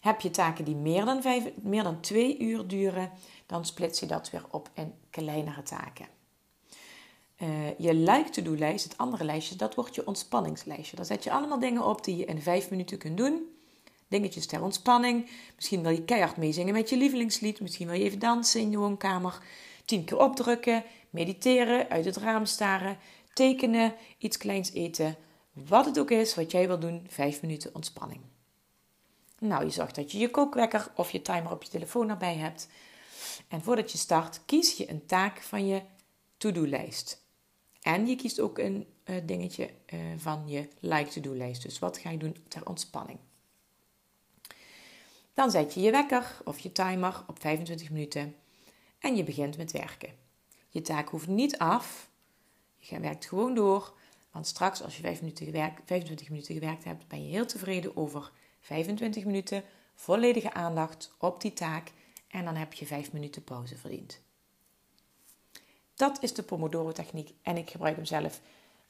Heb 0.01 0.21
je 0.21 0.31
taken 0.31 0.65
die 0.65 0.77
meer 0.77 1.05
dan, 1.05 1.23
vijf, 1.23 1.45
meer 1.63 1.83
dan 1.83 2.01
twee 2.01 2.39
uur 2.39 2.67
duren, 2.67 3.11
dan 3.47 3.65
splits 3.65 4.01
je 4.01 4.07
dat 4.07 4.31
weer 4.31 4.45
op 4.51 4.71
in 4.75 4.95
kleinere 5.11 5.63
taken. 5.63 6.07
Uh, 7.43 7.79
je 7.79 7.95
like-to-do-lijst, 7.95 8.85
het 8.85 8.99
andere 8.99 9.25
lijstje, 9.25 9.57
dat 9.57 9.75
wordt 9.75 9.95
je 9.95 10.07
ontspanningslijstje. 10.07 10.97
Daar 10.97 11.05
zet 11.05 11.25
je 11.25 11.31
allemaal 11.31 11.59
dingen 11.59 11.85
op 11.85 12.05
die 12.05 12.17
je 12.17 12.25
in 12.25 12.43
vijf 12.43 12.71
minuten 12.71 12.99
kunt 12.99 13.17
doen. 13.17 13.57
Dingetjes 14.09 14.47
ter 14.47 14.63
ontspanning. 14.63 15.31
Misschien 15.55 15.83
wil 15.83 15.91
je 15.91 16.05
keihard 16.05 16.37
meezingen 16.37 16.75
met 16.75 16.89
je 16.89 16.97
lievelingslied. 16.97 17.61
Misschien 17.61 17.87
wil 17.87 17.97
je 17.97 18.05
even 18.05 18.19
dansen 18.19 18.61
in 18.61 18.71
je 18.71 18.79
woonkamer. 18.79 19.39
Tien 19.85 20.05
keer 20.05 20.19
opdrukken, 20.19 20.85
mediteren, 21.11 21.89
uit 21.89 22.05
het 22.05 22.17
raam 22.17 22.45
staren, 22.45 22.99
tekenen, 23.33 23.95
iets 24.19 24.37
kleins 24.37 24.73
eten. 24.73 25.17
Wat 25.53 25.85
het 25.85 25.99
ook 25.99 26.11
is 26.11 26.35
wat 26.35 26.51
jij 26.51 26.67
wil 26.67 26.79
doen, 26.79 27.07
5 27.09 27.43
minuten 27.43 27.75
ontspanning. 27.75 28.21
Nou, 29.39 29.65
je 29.65 29.71
zorgt 29.71 29.95
dat 29.95 30.13
je 30.13 30.19
je 30.19 30.31
kookwekker 30.31 30.91
of 30.95 31.11
je 31.11 31.23
timer 31.23 31.53
op 31.53 31.63
je 31.63 31.69
telefoon 31.69 32.11
erbij 32.11 32.37
hebt. 32.37 32.69
En 33.49 33.63
voordat 33.63 33.93
je 33.93 33.99
start, 33.99 34.41
kies 34.45 34.77
je 34.77 34.91
een 34.91 35.07
taak 35.07 35.43
van 35.43 35.67
je 35.67 35.83
to-do-lijst. 36.37 37.23
En 37.83 38.07
je 38.07 38.17
kiest 38.17 38.41
ook 38.41 38.59
een 38.59 38.87
uh, 39.05 39.17
dingetje 39.25 39.71
uh, 39.95 40.01
van 40.17 40.49
je 40.49 40.69
like-to-do-lijst. 40.81 41.63
Dus 41.63 41.79
wat 41.79 41.99
ga 41.99 42.11
je 42.11 42.19
doen 42.19 42.37
ter 42.49 42.67
ontspanning? 42.67 43.19
Dan 45.35 45.51
zet 45.51 45.75
je 45.75 45.81
je 45.81 45.91
wekker 45.91 46.37
of 46.45 46.59
je 46.59 46.73
timer 46.73 47.25
op 47.27 47.41
25 47.41 47.91
minuten 47.91 48.35
en 48.99 49.17
je 49.17 49.25
begint 49.25 49.57
met 49.57 49.73
werken. 49.73 50.15
Je 50.69 50.81
taak 50.81 51.09
hoeft 51.09 51.27
niet 51.27 51.59
af, 51.59 52.09
je 52.77 53.01
werkt 53.01 53.27
gewoon 53.27 53.55
door. 53.55 53.95
Want 54.31 54.47
straks, 54.47 54.83
als 54.83 54.97
je 54.97 55.03
5 55.03 55.21
minuten 55.21 55.47
gewerkt, 55.47 55.81
25 55.85 56.29
minuten 56.29 56.55
gewerkt 56.55 56.85
hebt, 56.85 57.09
ben 57.09 57.25
je 57.25 57.31
heel 57.31 57.47
tevreden 57.47 57.97
over 57.97 58.31
25 58.69 59.25
minuten 59.25 59.63
volledige 59.95 60.53
aandacht 60.53 61.15
op 61.19 61.41
die 61.41 61.53
taak. 61.53 61.93
En 62.29 62.45
dan 62.45 62.55
heb 62.55 62.73
je 62.73 62.87
5 62.87 63.13
minuten 63.13 63.45
pauze 63.45 63.77
verdiend. 63.77 64.21
Dat 65.95 66.23
is 66.23 66.35
de 66.35 66.43
Pomodoro-techniek. 66.43 67.35
En 67.43 67.57
ik 67.57 67.71
gebruik 67.71 67.97
hem 67.97 68.05
zelf 68.05 68.41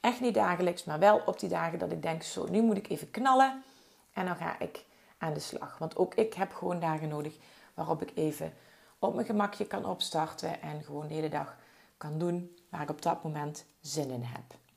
echt 0.00 0.20
niet 0.20 0.35
dagelijks, 0.35 0.85
maar 0.85 0.99
wel 0.99 1.23
op 1.26 1.40
die 1.40 1.49
dagen 1.49 1.78
dat 1.78 1.92
ik 1.92 2.02
denk: 2.02 2.23
zo, 2.23 2.47
nu 2.50 2.62
moet 2.62 2.76
ik 2.76 2.88
even 2.88 3.11
knallen. 3.11 3.62
En 4.12 4.26
dan 4.26 4.37
ga 4.37 4.58
ik 4.58 4.85
aan 5.18 5.35
de 5.35 5.40
slag. 5.40 5.78
Want 5.78 5.97
ook 5.97 6.14
ik 6.14 6.35
heb 6.35 6.52
gewoon 6.52 6.80
dagen 6.80 7.08
nodig 7.08 7.37
waarop 7.75 8.02
ik 8.02 8.11
even 8.14 8.52
op 8.99 9.14
mijn 9.14 9.26
gemakje 9.26 9.66
kan 9.66 9.85
opstarten 9.85 10.62
en 10.62 10.82
gewoon 10.82 11.08
de 11.08 11.14
hele 11.14 11.28
dag 11.28 11.56
kan 11.97 12.18
doen 12.18 12.56
waar 12.68 12.82
ik 12.82 12.90
op 12.90 13.02
dat 13.02 13.23
moment 13.23 13.64
zin 13.80 14.11
in 14.11 14.23
heb. 14.23 14.67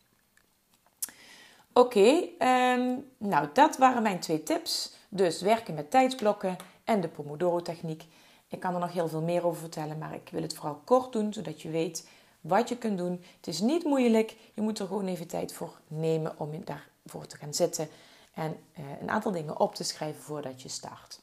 Oké, 1.74 2.28
ehm, 2.38 2.96
nou 3.18 3.48
dat 3.54 3.78
waren 3.78 4.04
mijn 4.04 4.20
twee 4.20 4.44
tips. 4.44 4.94
Dus 5.10 5.42
werken 5.42 5.74
met 5.74 5.92
tijdsblokken 5.92 6.56
en 6.84 7.02
de 7.02 7.08
Pomodoro-techniek. 7.08 8.06
Ik 8.48 8.60
kan 8.60 8.74
er 8.74 8.80
nog 8.80 8.94
heel 8.94 9.08
veel 9.08 9.22
meer 9.22 9.46
over 9.46 9.60
vertellen, 9.60 9.98
maar 9.98 10.14
ik 10.14 10.30
wil 10.32 10.42
het 10.42 10.54
vooral 10.54 10.82
kort 10.86 11.14
doen, 11.14 11.34
zodat 11.34 11.62
je 11.62 11.70
weet 11.70 12.10
wat 12.42 12.70
je 12.70 12.78
kunt 12.78 12.98
doen. 12.98 13.24
Het 13.38 13.48
is 13.48 13.60
niet 13.60 13.84
moeilijk, 13.84 14.36
je 14.54 14.62
moet 14.62 14.80
er 14.80 14.88
gewoon 14.88 15.08
even 15.08 15.28
tijd 15.28 15.54
voor 15.54 15.80
nemen 15.88 16.40
om 16.40 16.52
daarvoor 16.66 17.28
te 17.28 17.38
gaan 17.38 17.54
zitten 17.54 17.88
en 18.34 18.58
uh, 18.80 18.86
een 19.02 19.10
aantal 19.10 19.32
dingen 19.32 19.60
op 19.60 19.76
te 19.76 19.84
schrijven 19.84 20.22
voordat 20.22 20.62
je 20.62 20.70
start. 20.70 21.20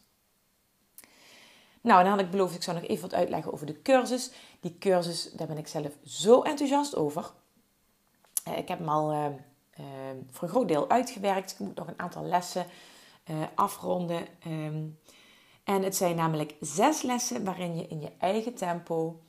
Nou, 1.81 2.03
dan 2.03 2.13
had 2.13 2.21
ik 2.21 2.31
beloofd, 2.31 2.55
ik 2.55 2.63
zou 2.63 2.77
nog 2.81 2.89
even 2.89 3.03
wat 3.03 3.15
uitleggen 3.15 3.53
over 3.53 3.67
de 3.67 3.83
cursus. 3.83 4.31
Die 4.61 4.79
cursus, 4.79 5.31
daar 5.33 5.47
ben 5.47 5.59
ik 5.59 5.69
zelf 5.69 5.93
zo 6.05 6.43
enthousiast 6.43 6.97
over. 6.97 7.31
Eh, 8.45 8.59
ik 8.59 8.69
heb 8.69 8.79
hem 8.79 8.89
al 8.89 9.13
uh, 9.13 9.27
uh, 9.81 9.87
voor 10.31 10.43
een 10.43 10.55
groot 10.55 10.69
deel 10.69 10.91
uitgewerkt. 10.91 11.51
Ik 11.51 11.59
moet 11.59 11.75
nog 11.75 11.87
een 11.87 11.99
aantal 11.99 12.25
lessen 12.25 12.67
afronden. 13.55 14.27
Ehm, 14.41 14.87
en 15.65 15.83
het 15.83 15.97
zijn 15.97 16.17
namelijk 16.17 16.55
zes 16.61 17.03
lessen 17.03 17.45
waarin 17.45 17.77
je 17.77 17.87
in 17.87 18.01
je 18.01 18.13
eigen 18.19 18.55
tempo 18.55 19.21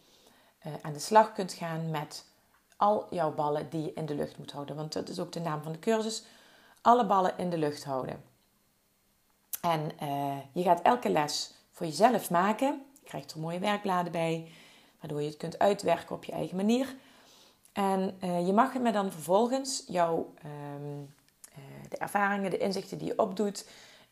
aan 0.82 0.94
de 0.94 1.00
slag 1.00 1.34
kunt 1.34 1.53
gaan 1.53 1.89
met 1.89 2.25
al 2.77 3.08
jouw 3.10 3.34
ballen 3.34 3.70
die 3.70 3.82
je 3.82 3.94
in 3.94 4.06
de 4.06 4.15
lucht 4.15 4.38
moet 4.38 4.51
houden. 4.51 4.75
Want 4.75 4.94
dat 4.94 5.10
is 5.10 5.20
ook 5.20 5.32
de 5.32 5.39
naam 5.39 5.62
van 5.63 5.72
de 5.72 5.79
cursus. 5.79 6.24
Alle 6.82 7.06
ballen 7.06 7.38
in 7.38 7.50
de 7.50 7.58
lucht 7.58 7.84
houden. 7.84 8.24
En 9.62 9.91
je 10.53 10.63
gaat 10.63 10.82
elke 10.82 11.10
les 11.10 11.53
voor 11.79 11.88
jezelf 11.88 12.29
maken. 12.29 12.86
Je 13.01 13.08
krijgt 13.08 13.32
er 13.32 13.39
mooie 13.39 13.60
werkbladen 13.60 14.12
bij, 14.12 14.51
waardoor 15.00 15.22
je 15.22 15.27
het 15.27 15.38
kunt 15.38 15.60
uitwerken 15.60 16.15
op 16.15 16.24
je 16.24 16.32
eigen 16.32 16.56
manier. 16.56 16.96
En 17.79 18.17
uh, 18.24 18.45
je 18.45 18.53
mag 18.53 18.74
me 18.74 18.91
dan 18.91 19.12
vervolgens 19.12 19.83
jouw 19.88 20.33
ehm, 20.36 21.01
eh, 21.53 21.89
de 21.89 21.98
ervaringen, 21.98 22.51
de 22.51 22.57
inzichten 22.57 22.98
die 22.98 23.07
je 23.07 23.19
opdoet, 23.19 23.69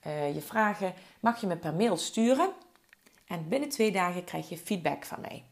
uh, 0.07 0.33
je 0.33 0.41
vragen, 0.41 0.93
mag 1.19 1.41
je 1.41 1.47
me 1.47 1.57
per 1.57 1.73
mail 1.73 1.97
sturen. 1.97 2.49
En 3.25 3.47
binnen 3.47 3.69
twee 3.69 3.91
dagen 3.91 4.23
krijg 4.23 4.49
je 4.49 4.57
feedback 4.57 5.05
van 5.05 5.21
mij. 5.21 5.43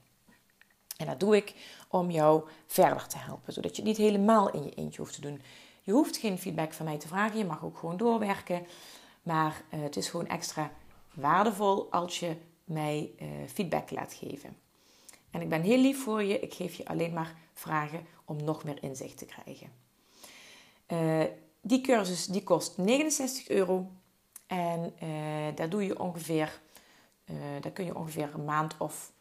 En 0.97 1.05
dat 1.05 1.19
doe 1.19 1.35
ik 1.35 1.53
om 1.87 2.11
jou 2.11 2.43
verder 2.65 3.07
te 3.07 3.17
helpen, 3.17 3.53
zodat 3.53 3.75
je 3.75 3.81
het 3.81 3.91
niet 3.91 4.07
helemaal 4.07 4.51
in 4.51 4.63
je 4.63 4.73
eentje 4.73 5.01
hoeft 5.01 5.13
te 5.13 5.21
doen. 5.21 5.41
Je 5.81 5.91
hoeft 5.91 6.17
geen 6.17 6.37
feedback 6.37 6.73
van 6.73 6.85
mij 6.85 6.97
te 6.97 7.07
vragen, 7.07 7.37
je 7.37 7.45
mag 7.45 7.63
ook 7.63 7.77
gewoon 7.77 7.97
doorwerken. 7.97 8.67
Maar 9.23 9.61
het 9.69 9.95
is 9.95 10.09
gewoon 10.09 10.27
extra 10.27 10.71
waardevol 11.13 11.91
als 11.91 12.19
je 12.19 12.35
mij 12.63 13.11
feedback 13.47 13.91
laat 13.91 14.13
geven. 14.13 14.64
En 15.35 15.41
ik 15.41 15.49
ben 15.49 15.61
heel 15.61 15.77
lief 15.77 16.03
voor 16.03 16.23
je. 16.23 16.39
Ik 16.39 16.53
geef 16.53 16.75
je 16.75 16.85
alleen 16.85 17.13
maar 17.13 17.35
vragen 17.53 18.05
om 18.25 18.43
nog 18.43 18.63
meer 18.63 18.83
inzicht 18.83 19.17
te 19.17 19.25
krijgen. 19.25 19.71
Uh, 20.87 21.23
die 21.61 21.81
cursus 21.81 22.25
die 22.25 22.43
kost 22.43 22.77
69 22.77 23.49
euro. 23.49 23.91
En 24.47 24.93
uh, 25.03 25.09
daar 25.55 25.69
doe 25.69 25.85
je 25.85 25.99
ongeveer, 25.99 26.59
daar 27.61 27.71
kun 27.71 27.85
je 27.85 27.95
ongeveer 27.95 28.29
een 28.33 28.45
maand 28.45 28.75
of 28.77 29.11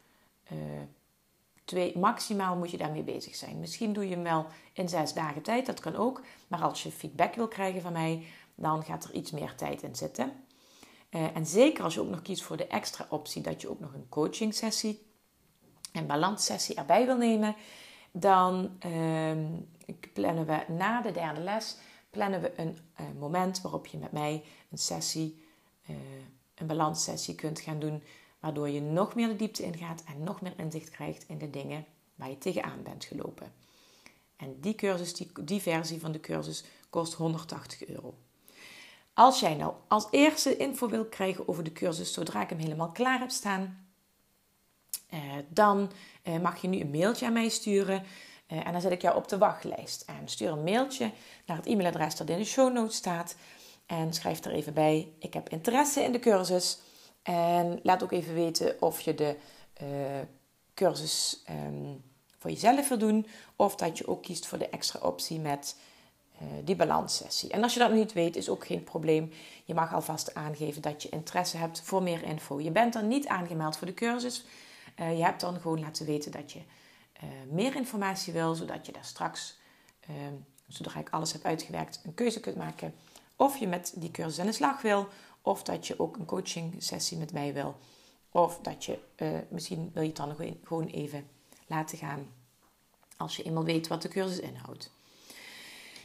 twee, 1.65 1.97
maximaal 1.97 2.55
moet 2.55 2.71
je 2.71 2.77
daarmee 2.77 3.03
bezig 3.03 3.35
zijn. 3.35 3.59
Misschien 3.59 3.93
doe 3.93 4.07
je 4.09 4.15
hem 4.15 4.23
wel 4.23 4.45
in 4.73 4.89
zes 4.89 5.13
dagen 5.13 5.41
tijd, 5.41 5.65
dat 5.65 5.79
kan 5.79 5.95
ook. 5.95 6.21
Maar 6.47 6.61
als 6.61 6.83
je 6.83 6.91
feedback 6.91 7.35
wil 7.35 7.47
krijgen 7.47 7.81
van 7.81 7.93
mij, 7.93 8.25
dan 8.55 8.83
gaat 8.83 9.03
er 9.03 9.13
iets 9.13 9.31
meer 9.31 9.55
tijd 9.55 9.83
in 9.83 9.95
zitten. 9.95 10.31
En 11.09 11.45
zeker 11.45 11.83
als 11.83 11.93
je 11.93 12.01
ook 12.01 12.09
nog 12.09 12.21
kiest 12.21 12.43
voor 12.43 12.57
de 12.57 12.67
extra 12.67 13.05
optie 13.09 13.41
dat 13.41 13.61
je 13.61 13.69
ook 13.69 13.79
nog 13.79 13.93
een 13.93 14.09
coaching 14.09 14.53
sessie 14.53 15.04
en 15.95 16.07
balanssessie 16.07 16.75
erbij 16.75 17.05
wil 17.05 17.17
nemen, 17.17 17.55
dan 18.11 18.77
uh, 18.85 19.31
plannen 20.13 20.45
we 20.45 20.63
na 20.67 21.01
de 21.01 21.11
derde 21.11 21.41
les 21.41 21.77
plannen 22.15 22.41
we 22.41 22.59
een 22.59 22.77
uh, 23.01 23.05
moment 23.19 23.61
waarop 23.61 23.85
je 23.85 23.97
met 23.97 24.11
mij 24.11 24.43
een 24.71 24.77
sessie, 24.77 25.43
uh, 25.89 25.95
een 26.55 26.67
balanssessie 26.67 27.35
kunt 27.35 27.59
gaan 27.59 27.79
doen. 27.79 28.03
Waardoor 28.39 28.69
je 28.69 28.81
nog 28.81 29.15
meer 29.15 29.27
de 29.27 29.35
diepte 29.35 29.63
ingaat 29.63 30.03
en 30.03 30.23
nog 30.23 30.41
meer 30.41 30.53
inzicht 30.57 30.89
krijgt 30.89 31.25
in 31.27 31.37
de 31.37 31.49
dingen 31.49 31.85
waar 32.15 32.29
je 32.29 32.37
tegenaan 32.37 32.83
bent 32.83 33.05
gelopen. 33.05 33.53
En 34.35 34.59
die 34.59 34.75
cursus, 34.75 35.13
die, 35.13 35.31
die 35.41 35.61
versie 35.61 35.99
van 35.99 36.11
de 36.11 36.19
cursus, 36.19 36.63
kost 36.89 37.13
180 37.13 37.85
euro. 37.85 38.17
Als 39.13 39.39
jij 39.39 39.55
nou 39.55 39.73
als 39.87 40.07
eerste 40.11 40.57
info 40.57 40.89
wil 40.89 41.05
krijgen 41.05 41.47
over 41.47 41.63
de 41.63 41.71
cursus 41.71 42.13
zodra 42.13 42.41
ik 42.41 42.49
hem 42.49 42.57
helemaal 42.57 42.91
klaar 42.91 43.19
heb 43.19 43.29
staan, 43.29 43.61
eh, 43.61 43.84
dan 45.47 45.91
eh, 46.23 46.39
mag 46.39 46.61
je 46.61 46.67
nu 46.67 46.79
een 46.79 46.91
mailtje 46.91 47.25
aan 47.25 47.33
mij 47.33 47.49
sturen. 47.49 48.03
Eh, 48.47 48.65
en 48.65 48.71
dan 48.71 48.81
zet 48.81 48.91
ik 48.91 49.01
jou 49.01 49.15
op 49.15 49.27
de 49.27 49.37
wachtlijst. 49.37 50.01
En 50.01 50.21
stuur 50.25 50.51
een 50.51 50.63
mailtje 50.63 51.11
naar 51.45 51.57
het 51.57 51.65
e-mailadres 51.65 52.15
dat 52.15 52.29
in 52.29 52.37
de 52.37 52.45
show 52.45 52.73
notes 52.73 52.95
staat. 52.95 53.35
En 53.85 54.13
schrijf 54.13 54.45
er 54.45 54.51
even 54.51 54.73
bij: 54.73 55.13
Ik 55.19 55.33
heb 55.33 55.49
interesse 55.49 56.03
in 56.03 56.11
de 56.11 56.19
cursus. 56.19 56.79
En 57.23 57.79
laat 57.83 58.03
ook 58.03 58.11
even 58.11 58.33
weten 58.33 58.81
of 58.81 59.01
je 59.01 59.15
de 59.15 59.35
cursus 60.73 61.41
ehm, 61.45 61.93
voor 62.37 62.49
jezelf 62.49 62.87
wil 62.87 62.97
doen. 62.97 63.27
Of 63.55 63.75
dat 63.75 63.97
je 63.97 64.07
ook 64.07 64.23
kiest 64.23 64.45
voor 64.45 64.57
de 64.57 64.69
extra 64.69 64.99
optie 64.99 65.39
met 65.39 65.75
die 66.63 66.75
balanssessie. 66.75 67.49
En 67.49 67.63
als 67.63 67.73
je 67.73 67.79
dat 67.79 67.89
nog 67.89 67.97
niet 67.97 68.13
weet, 68.13 68.35
is 68.35 68.49
ook 68.49 68.65
geen 68.65 68.83
probleem. 68.83 69.31
Je 69.63 69.73
mag 69.73 69.93
alvast 69.93 70.33
aangeven 70.33 70.81
dat 70.81 71.03
je 71.03 71.09
interesse 71.09 71.57
hebt 71.57 71.81
voor 71.81 72.03
meer 72.03 72.23
info. 72.23 72.61
Je 72.61 72.71
bent 72.71 72.93
dan 72.93 73.07
niet 73.07 73.27
aangemeld 73.27 73.77
voor 73.77 73.87
de 73.87 73.93
cursus. 73.93 74.45
Uh, 74.99 75.17
je 75.17 75.23
hebt 75.23 75.41
dan 75.41 75.59
gewoon 75.59 75.79
laten 75.79 76.05
weten 76.05 76.31
dat 76.31 76.51
je 76.51 76.59
uh, 76.59 77.29
meer 77.51 77.75
informatie 77.75 78.33
wil, 78.33 78.55
zodat 78.55 78.85
je 78.85 78.91
daar 78.91 79.05
straks, 79.05 79.57
ehm, 79.99 80.33
zodra 80.67 80.99
ik 80.99 81.09
alles 81.09 81.33
heb 81.33 81.43
uitgewerkt, 81.43 82.01
een 82.03 82.13
keuze 82.13 82.39
kunt 82.39 82.55
maken. 82.55 82.93
Of 83.35 83.57
je 83.57 83.67
met 83.67 83.93
die 83.95 84.11
cursus 84.11 84.39
aan 84.39 84.45
de 84.45 84.51
slag 84.51 84.81
wil, 84.81 85.07
of 85.41 85.63
dat 85.63 85.87
je 85.87 85.99
ook 85.99 86.17
een 86.17 86.25
coaching 86.25 86.75
sessie 86.77 87.17
met 87.17 87.33
mij 87.33 87.53
wil. 87.53 87.75
Of 88.31 88.59
dat 88.61 88.85
je, 88.85 88.99
misschien 89.49 89.91
wil 89.93 90.01
je 90.01 90.07
het 90.07 90.17
dan 90.17 90.35
gewoon 90.63 90.87
even 90.87 91.27
laten 91.67 91.97
gaan 91.97 92.27
als 93.17 93.35
je 93.35 93.43
eenmaal 93.43 93.63
weet 93.63 93.87
wat 93.87 94.01
de 94.01 94.07
cursus 94.07 94.39
inhoudt. 94.39 94.91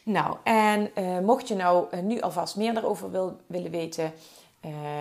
Nou, 0.02 0.37
en 0.44 0.90
mocht 1.25 1.49
je 1.49 1.54
nou 1.54 1.97
nu 1.97 2.20
alvast 2.20 2.56
meer 2.56 2.75
daarover 2.75 3.11
wil, 3.11 3.40
willen 3.47 3.70
weten, 3.70 4.12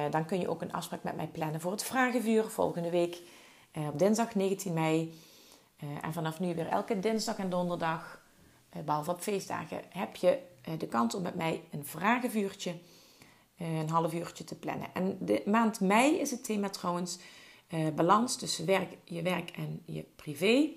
dan 0.10 0.26
kun 0.26 0.40
je 0.40 0.50
ook 0.50 0.62
een 0.62 0.74
afspraak 0.74 1.04
met 1.04 1.16
mij 1.16 1.28
plannen 1.28 1.62
voor 1.62 1.72
het 1.72 1.84
Vragenvuur 1.84 2.44
volgende 2.44 2.90
week 2.90 3.22
op 3.74 4.00
dinsdag 4.00 4.36
19 4.36 4.74
mei. 4.74 5.14
en 6.02 6.14
vanaf 6.14 6.40
nu 6.40 6.56
weer 6.56 6.68
elke 6.68 7.00
dinsdag 7.00 7.38
en 7.38 7.50
donderdag, 7.50 8.22
behalve 8.86 9.12
op 9.12 9.22
feestdagen, 9.22 9.82
heb 9.90 10.16
je 10.16 10.40
de 10.78 10.88
kans 10.88 11.16
om 11.16 11.22
met 11.22 11.36
mij 11.36 11.64
een 11.72 11.86
vragenvuurtje, 11.86 12.76
een 13.58 13.90
half 13.90 14.14
uurtje 14.14 14.44
te 14.44 14.56
plannen. 14.56 14.88
En 14.94 15.18
de 15.22 15.42
maand 15.46 15.80
mei 15.80 16.16
is 16.16 16.32
het 16.32 16.44
thema 16.44 16.70
trouwens 16.70 17.20
balans 17.96 18.36
tussen 18.36 18.66
werk, 18.66 18.98
je 19.04 19.22
werk 19.22 19.50
en 19.50 19.82
je 19.86 20.06
privé. 20.16 20.70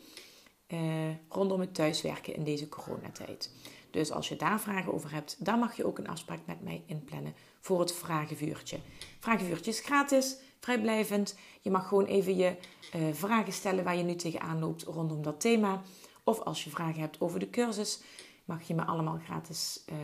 rondom 1.29 1.61
het 1.61 1.75
thuiswerken 1.75 2.35
in 2.35 2.45
deze 2.45 2.69
coronatijd. 2.69 3.51
Dus 3.91 4.11
als 4.11 4.29
je 4.29 4.37
daar 4.37 4.61
vragen 4.61 4.93
over 4.93 5.13
hebt, 5.13 5.45
dan 5.45 5.59
mag 5.59 5.77
je 5.77 5.87
ook 5.87 5.99
een 5.99 6.09
afspraak 6.09 6.41
met 6.45 6.63
mij 6.63 6.83
inplannen 6.87 7.35
voor 7.61 7.81
het 7.81 7.93
vragenvuurtje. 7.93 8.79
Vragenvuurtje 9.19 9.71
is 9.71 9.81
gratis, 9.81 10.37
vrijblijvend. 10.63 11.37
Je 11.61 11.71
mag 11.71 11.89
gewoon 11.89 12.05
even 12.05 12.37
je 12.37 12.57
uh, 12.97 13.13
vragen 13.13 13.53
stellen 13.53 13.85
waar 13.85 13.97
je 13.97 14.03
nu 14.03 14.15
tegenaan 14.15 14.59
loopt 14.59 14.83
rondom 14.83 15.23
dat 15.23 15.41
thema. 15.41 15.83
Of 16.25 16.41
als 16.41 16.65
je 16.65 16.71
vragen 16.71 17.01
hebt 17.01 17.21
over 17.21 17.39
de 17.41 17.51
cursus, 17.51 18.01
mag 18.45 18.63
je 18.63 18.75
me 18.75 18.85
allemaal 18.85 19.19
gratis. 19.25 19.85
Uh, 19.93 19.97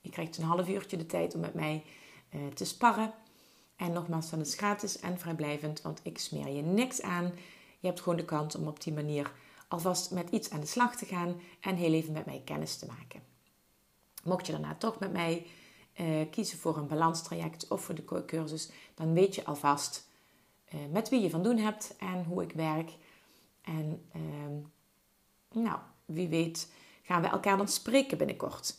je 0.00 0.10
krijgt 0.10 0.36
een 0.36 0.44
half 0.44 0.68
uurtje 0.68 0.96
de 0.96 1.06
tijd 1.06 1.34
om 1.34 1.40
met 1.40 1.54
mij 1.54 1.84
uh, 2.34 2.46
te 2.46 2.64
sparren. 2.64 3.14
En 3.76 3.92
nogmaals, 3.92 4.30
dat 4.30 4.40
is 4.40 4.54
gratis 4.54 5.00
en 5.00 5.18
vrijblijvend, 5.18 5.82
want 5.82 6.00
ik 6.02 6.18
smeer 6.18 6.48
je 6.48 6.62
niks 6.62 7.02
aan. 7.02 7.32
Je 7.80 7.86
hebt 7.86 8.00
gewoon 8.00 8.18
de 8.18 8.24
kans 8.24 8.56
om 8.56 8.66
op 8.66 8.82
die 8.82 8.92
manier 8.92 9.32
alvast 9.68 10.10
met 10.10 10.30
iets 10.30 10.50
aan 10.50 10.60
de 10.60 10.66
slag 10.66 10.96
te 10.96 11.06
gaan 11.06 11.40
en 11.60 11.76
heel 11.76 11.92
even 11.92 12.12
met 12.12 12.26
mij 12.26 12.42
kennis 12.44 12.76
te 12.76 12.86
maken. 12.86 13.22
Mocht 14.24 14.46
je 14.46 14.52
daarna 14.52 14.74
toch 14.74 14.98
met 14.98 15.12
mij 15.12 15.46
kiezen 16.30 16.58
voor 16.58 16.76
een 16.76 16.86
balanstraject 16.86 17.68
of 17.68 17.82
voor 17.82 17.94
de 17.94 18.24
cursus, 18.26 18.70
dan 18.94 19.12
weet 19.12 19.34
je 19.34 19.44
alvast 19.44 20.08
uh, 20.74 20.80
met 20.90 21.08
wie 21.08 21.20
je 21.20 21.30
van 21.30 21.42
doen 21.42 21.58
hebt 21.58 21.94
en 21.98 22.24
hoe 22.24 22.42
ik 22.42 22.52
werk. 22.52 22.90
En 23.62 24.06
uh, 24.16 25.62
nou, 25.62 25.78
wie 26.04 26.28
weet 26.28 26.72
gaan 27.02 27.22
we 27.22 27.28
elkaar 27.28 27.56
dan 27.56 27.68
spreken 27.68 28.18
binnenkort. 28.18 28.76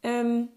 Um, 0.00 0.50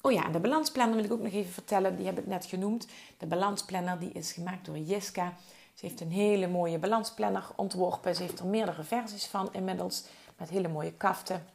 oh 0.00 0.12
ja, 0.12 0.24
en 0.24 0.32
de 0.32 0.40
balansplanner 0.40 0.96
wil 0.96 1.04
ik 1.04 1.12
ook 1.12 1.22
nog 1.22 1.32
even 1.32 1.52
vertellen. 1.52 1.96
Die 1.96 2.06
heb 2.06 2.18
ik 2.18 2.26
net 2.26 2.44
genoemd. 2.44 2.86
De 3.18 3.26
balansplanner 3.26 3.98
die 3.98 4.12
is 4.12 4.32
gemaakt 4.32 4.66
door 4.66 4.78
Jiska. 4.78 5.36
Ze 5.74 5.86
heeft 5.86 6.00
een 6.00 6.10
hele 6.10 6.48
mooie 6.48 6.78
balansplanner 6.78 7.44
ontworpen. 7.56 8.14
Ze 8.14 8.22
heeft 8.22 8.38
er 8.38 8.46
meerdere 8.46 8.84
versies 8.84 9.26
van 9.26 9.48
inmiddels. 9.52 10.04
Met 10.36 10.48
hele 10.48 10.68
mooie 10.68 10.92
kaften. 10.92 11.46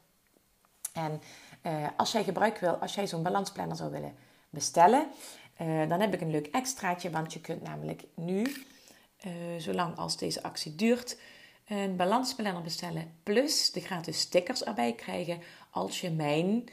En 0.93 1.21
uh, 1.63 1.87
als 1.97 2.11
jij 2.11 2.23
gebruik 2.23 2.57
wil, 2.57 2.73
als 2.75 2.95
jij 2.95 3.07
zo'n 3.07 3.23
balansplanner 3.23 3.75
zou 3.75 3.91
willen 3.91 4.15
bestellen, 4.49 5.07
uh, 5.61 5.89
dan 5.89 5.99
heb 5.99 6.13
ik 6.13 6.21
een 6.21 6.31
leuk 6.31 6.47
extraatje. 6.47 7.09
Want 7.09 7.33
je 7.33 7.41
kunt 7.41 7.61
namelijk 7.61 8.03
nu, 8.15 8.41
uh, 9.25 9.31
zolang 9.57 9.97
als 9.97 10.17
deze 10.17 10.43
actie 10.43 10.75
duurt, 10.75 11.17
een 11.67 11.95
balansplanner 11.95 12.61
bestellen. 12.61 13.19
Plus 13.23 13.71
de 13.71 13.79
gratis 13.79 14.19
stickers 14.19 14.63
erbij 14.63 14.93
krijgen 14.93 15.41
als 15.71 16.01
je 16.01 16.11
mijn 16.11 16.69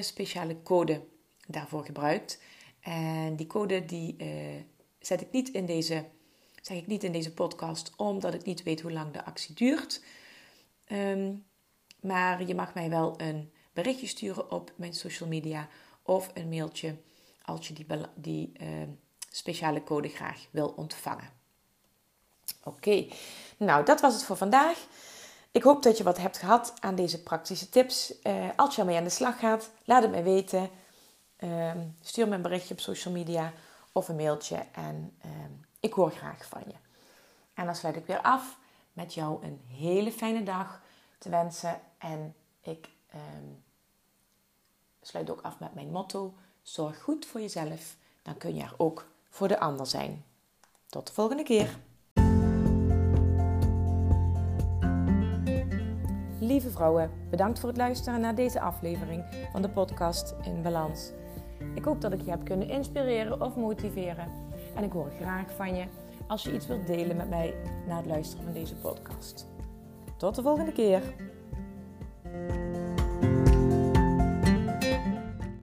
speciale 0.00 0.62
code 0.62 1.04
daarvoor 1.46 1.84
gebruikt. 1.84 2.42
En 2.80 3.36
die 3.36 3.46
code 3.46 3.84
die 3.84 4.16
zet 4.98 5.20
ik 5.20 5.30
niet 5.30 5.48
in 5.48 5.66
deze 5.66 6.04
zeg 6.60 6.76
ik 6.76 6.86
niet 6.86 7.04
in 7.04 7.12
deze 7.12 7.32
podcast, 7.32 7.92
omdat 7.96 8.34
ik 8.34 8.44
niet 8.44 8.62
weet 8.62 8.80
hoe 8.80 8.92
lang 8.92 9.12
de 9.12 9.24
actie 9.24 9.54
duurt. 9.54 10.02
Ehm, 10.84 11.32
maar 12.00 12.46
je 12.46 12.54
mag 12.54 12.74
mij 12.74 12.90
wel 12.90 13.20
een 13.20 13.52
berichtje 13.82 14.06
sturen 14.06 14.50
op 14.50 14.72
mijn 14.76 14.94
social 14.94 15.28
media 15.28 15.68
of 16.02 16.30
een 16.34 16.48
mailtje 16.48 16.96
als 17.44 17.68
je 17.68 17.74
die, 17.74 17.86
die 18.14 18.52
ehm, 18.56 18.88
speciale 19.30 19.84
code 19.84 20.08
graag 20.08 20.46
wil 20.50 20.72
ontvangen. 20.76 21.28
Oké, 22.64 23.06
nou 23.56 23.84
dat 23.84 24.00
was 24.00 24.14
het 24.14 24.24
voor 24.24 24.36
vandaag. 24.36 24.86
Ik 25.50 25.62
hoop 25.62 25.82
dat 25.82 25.98
je 25.98 26.04
wat 26.04 26.18
hebt 26.18 26.38
gehad 26.38 26.74
aan 26.80 26.94
deze 26.94 27.22
praktische 27.22 27.68
tips. 27.68 28.14
Uh, 28.22 28.48
als 28.56 28.74
je 28.74 28.80
ermee 28.80 28.96
aan 28.96 29.04
de 29.04 29.10
slag 29.10 29.38
gaat, 29.38 29.70
laat 29.84 30.02
het 30.02 30.10
me 30.10 30.22
weten. 30.22 30.70
Uh, 31.38 31.72
stuur 32.00 32.28
me 32.28 32.34
een 32.34 32.42
berichtje 32.42 32.74
op 32.74 32.80
social 32.80 33.14
media 33.14 33.52
of 33.92 34.08
een 34.08 34.16
mailtje 34.16 34.64
en 34.72 35.18
ik 35.80 35.92
hoor 35.92 36.10
graag 36.10 36.46
van 36.46 36.62
je. 36.66 36.74
En 37.54 37.64
dan 37.64 37.74
sluit 37.74 37.96
ik 37.96 38.06
weer 38.06 38.20
af 38.20 38.58
met 38.92 39.14
jou 39.14 39.44
een 39.44 39.60
hele 39.66 40.12
fijne 40.12 40.42
dag 40.42 40.80
te 41.18 41.28
wensen. 41.28 41.80
En 41.98 42.34
ik 42.60 42.88
ehm, 43.10 43.44
sluit 45.10 45.30
ook 45.30 45.40
af 45.40 45.60
met 45.60 45.74
mijn 45.74 45.90
motto: 45.90 46.34
zorg 46.62 47.02
goed 47.02 47.26
voor 47.26 47.40
jezelf, 47.40 47.96
dan 48.22 48.36
kun 48.36 48.54
je 48.54 48.62
er 48.62 48.74
ook 48.76 49.06
voor 49.28 49.48
de 49.48 49.60
ander 49.60 49.86
zijn. 49.86 50.24
Tot 50.86 51.06
de 51.06 51.12
volgende 51.12 51.42
keer. 51.42 51.78
Lieve 56.40 56.70
vrouwen, 56.70 57.10
bedankt 57.30 57.58
voor 57.58 57.68
het 57.68 57.78
luisteren 57.78 58.20
naar 58.20 58.34
deze 58.34 58.60
aflevering 58.60 59.48
van 59.52 59.62
de 59.62 59.70
podcast 59.70 60.34
In 60.42 60.62
Balans. 60.62 61.10
Ik 61.74 61.84
hoop 61.84 62.00
dat 62.00 62.12
ik 62.12 62.20
je 62.20 62.30
heb 62.30 62.44
kunnen 62.44 62.68
inspireren 62.68 63.40
of 63.40 63.56
motiveren 63.56 64.28
en 64.74 64.84
ik 64.84 64.92
hoor 64.92 65.10
graag 65.20 65.54
van 65.56 65.76
je 65.76 65.86
als 66.26 66.42
je 66.42 66.54
iets 66.54 66.66
wilt 66.66 66.86
delen 66.86 67.16
met 67.16 67.28
mij 67.28 67.54
na 67.86 67.96
het 67.96 68.06
luisteren 68.06 68.44
van 68.44 68.52
deze 68.52 68.74
podcast. 68.74 69.46
Tot 70.16 70.34
de 70.34 70.42
volgende 70.42 70.72
keer. 70.72 71.02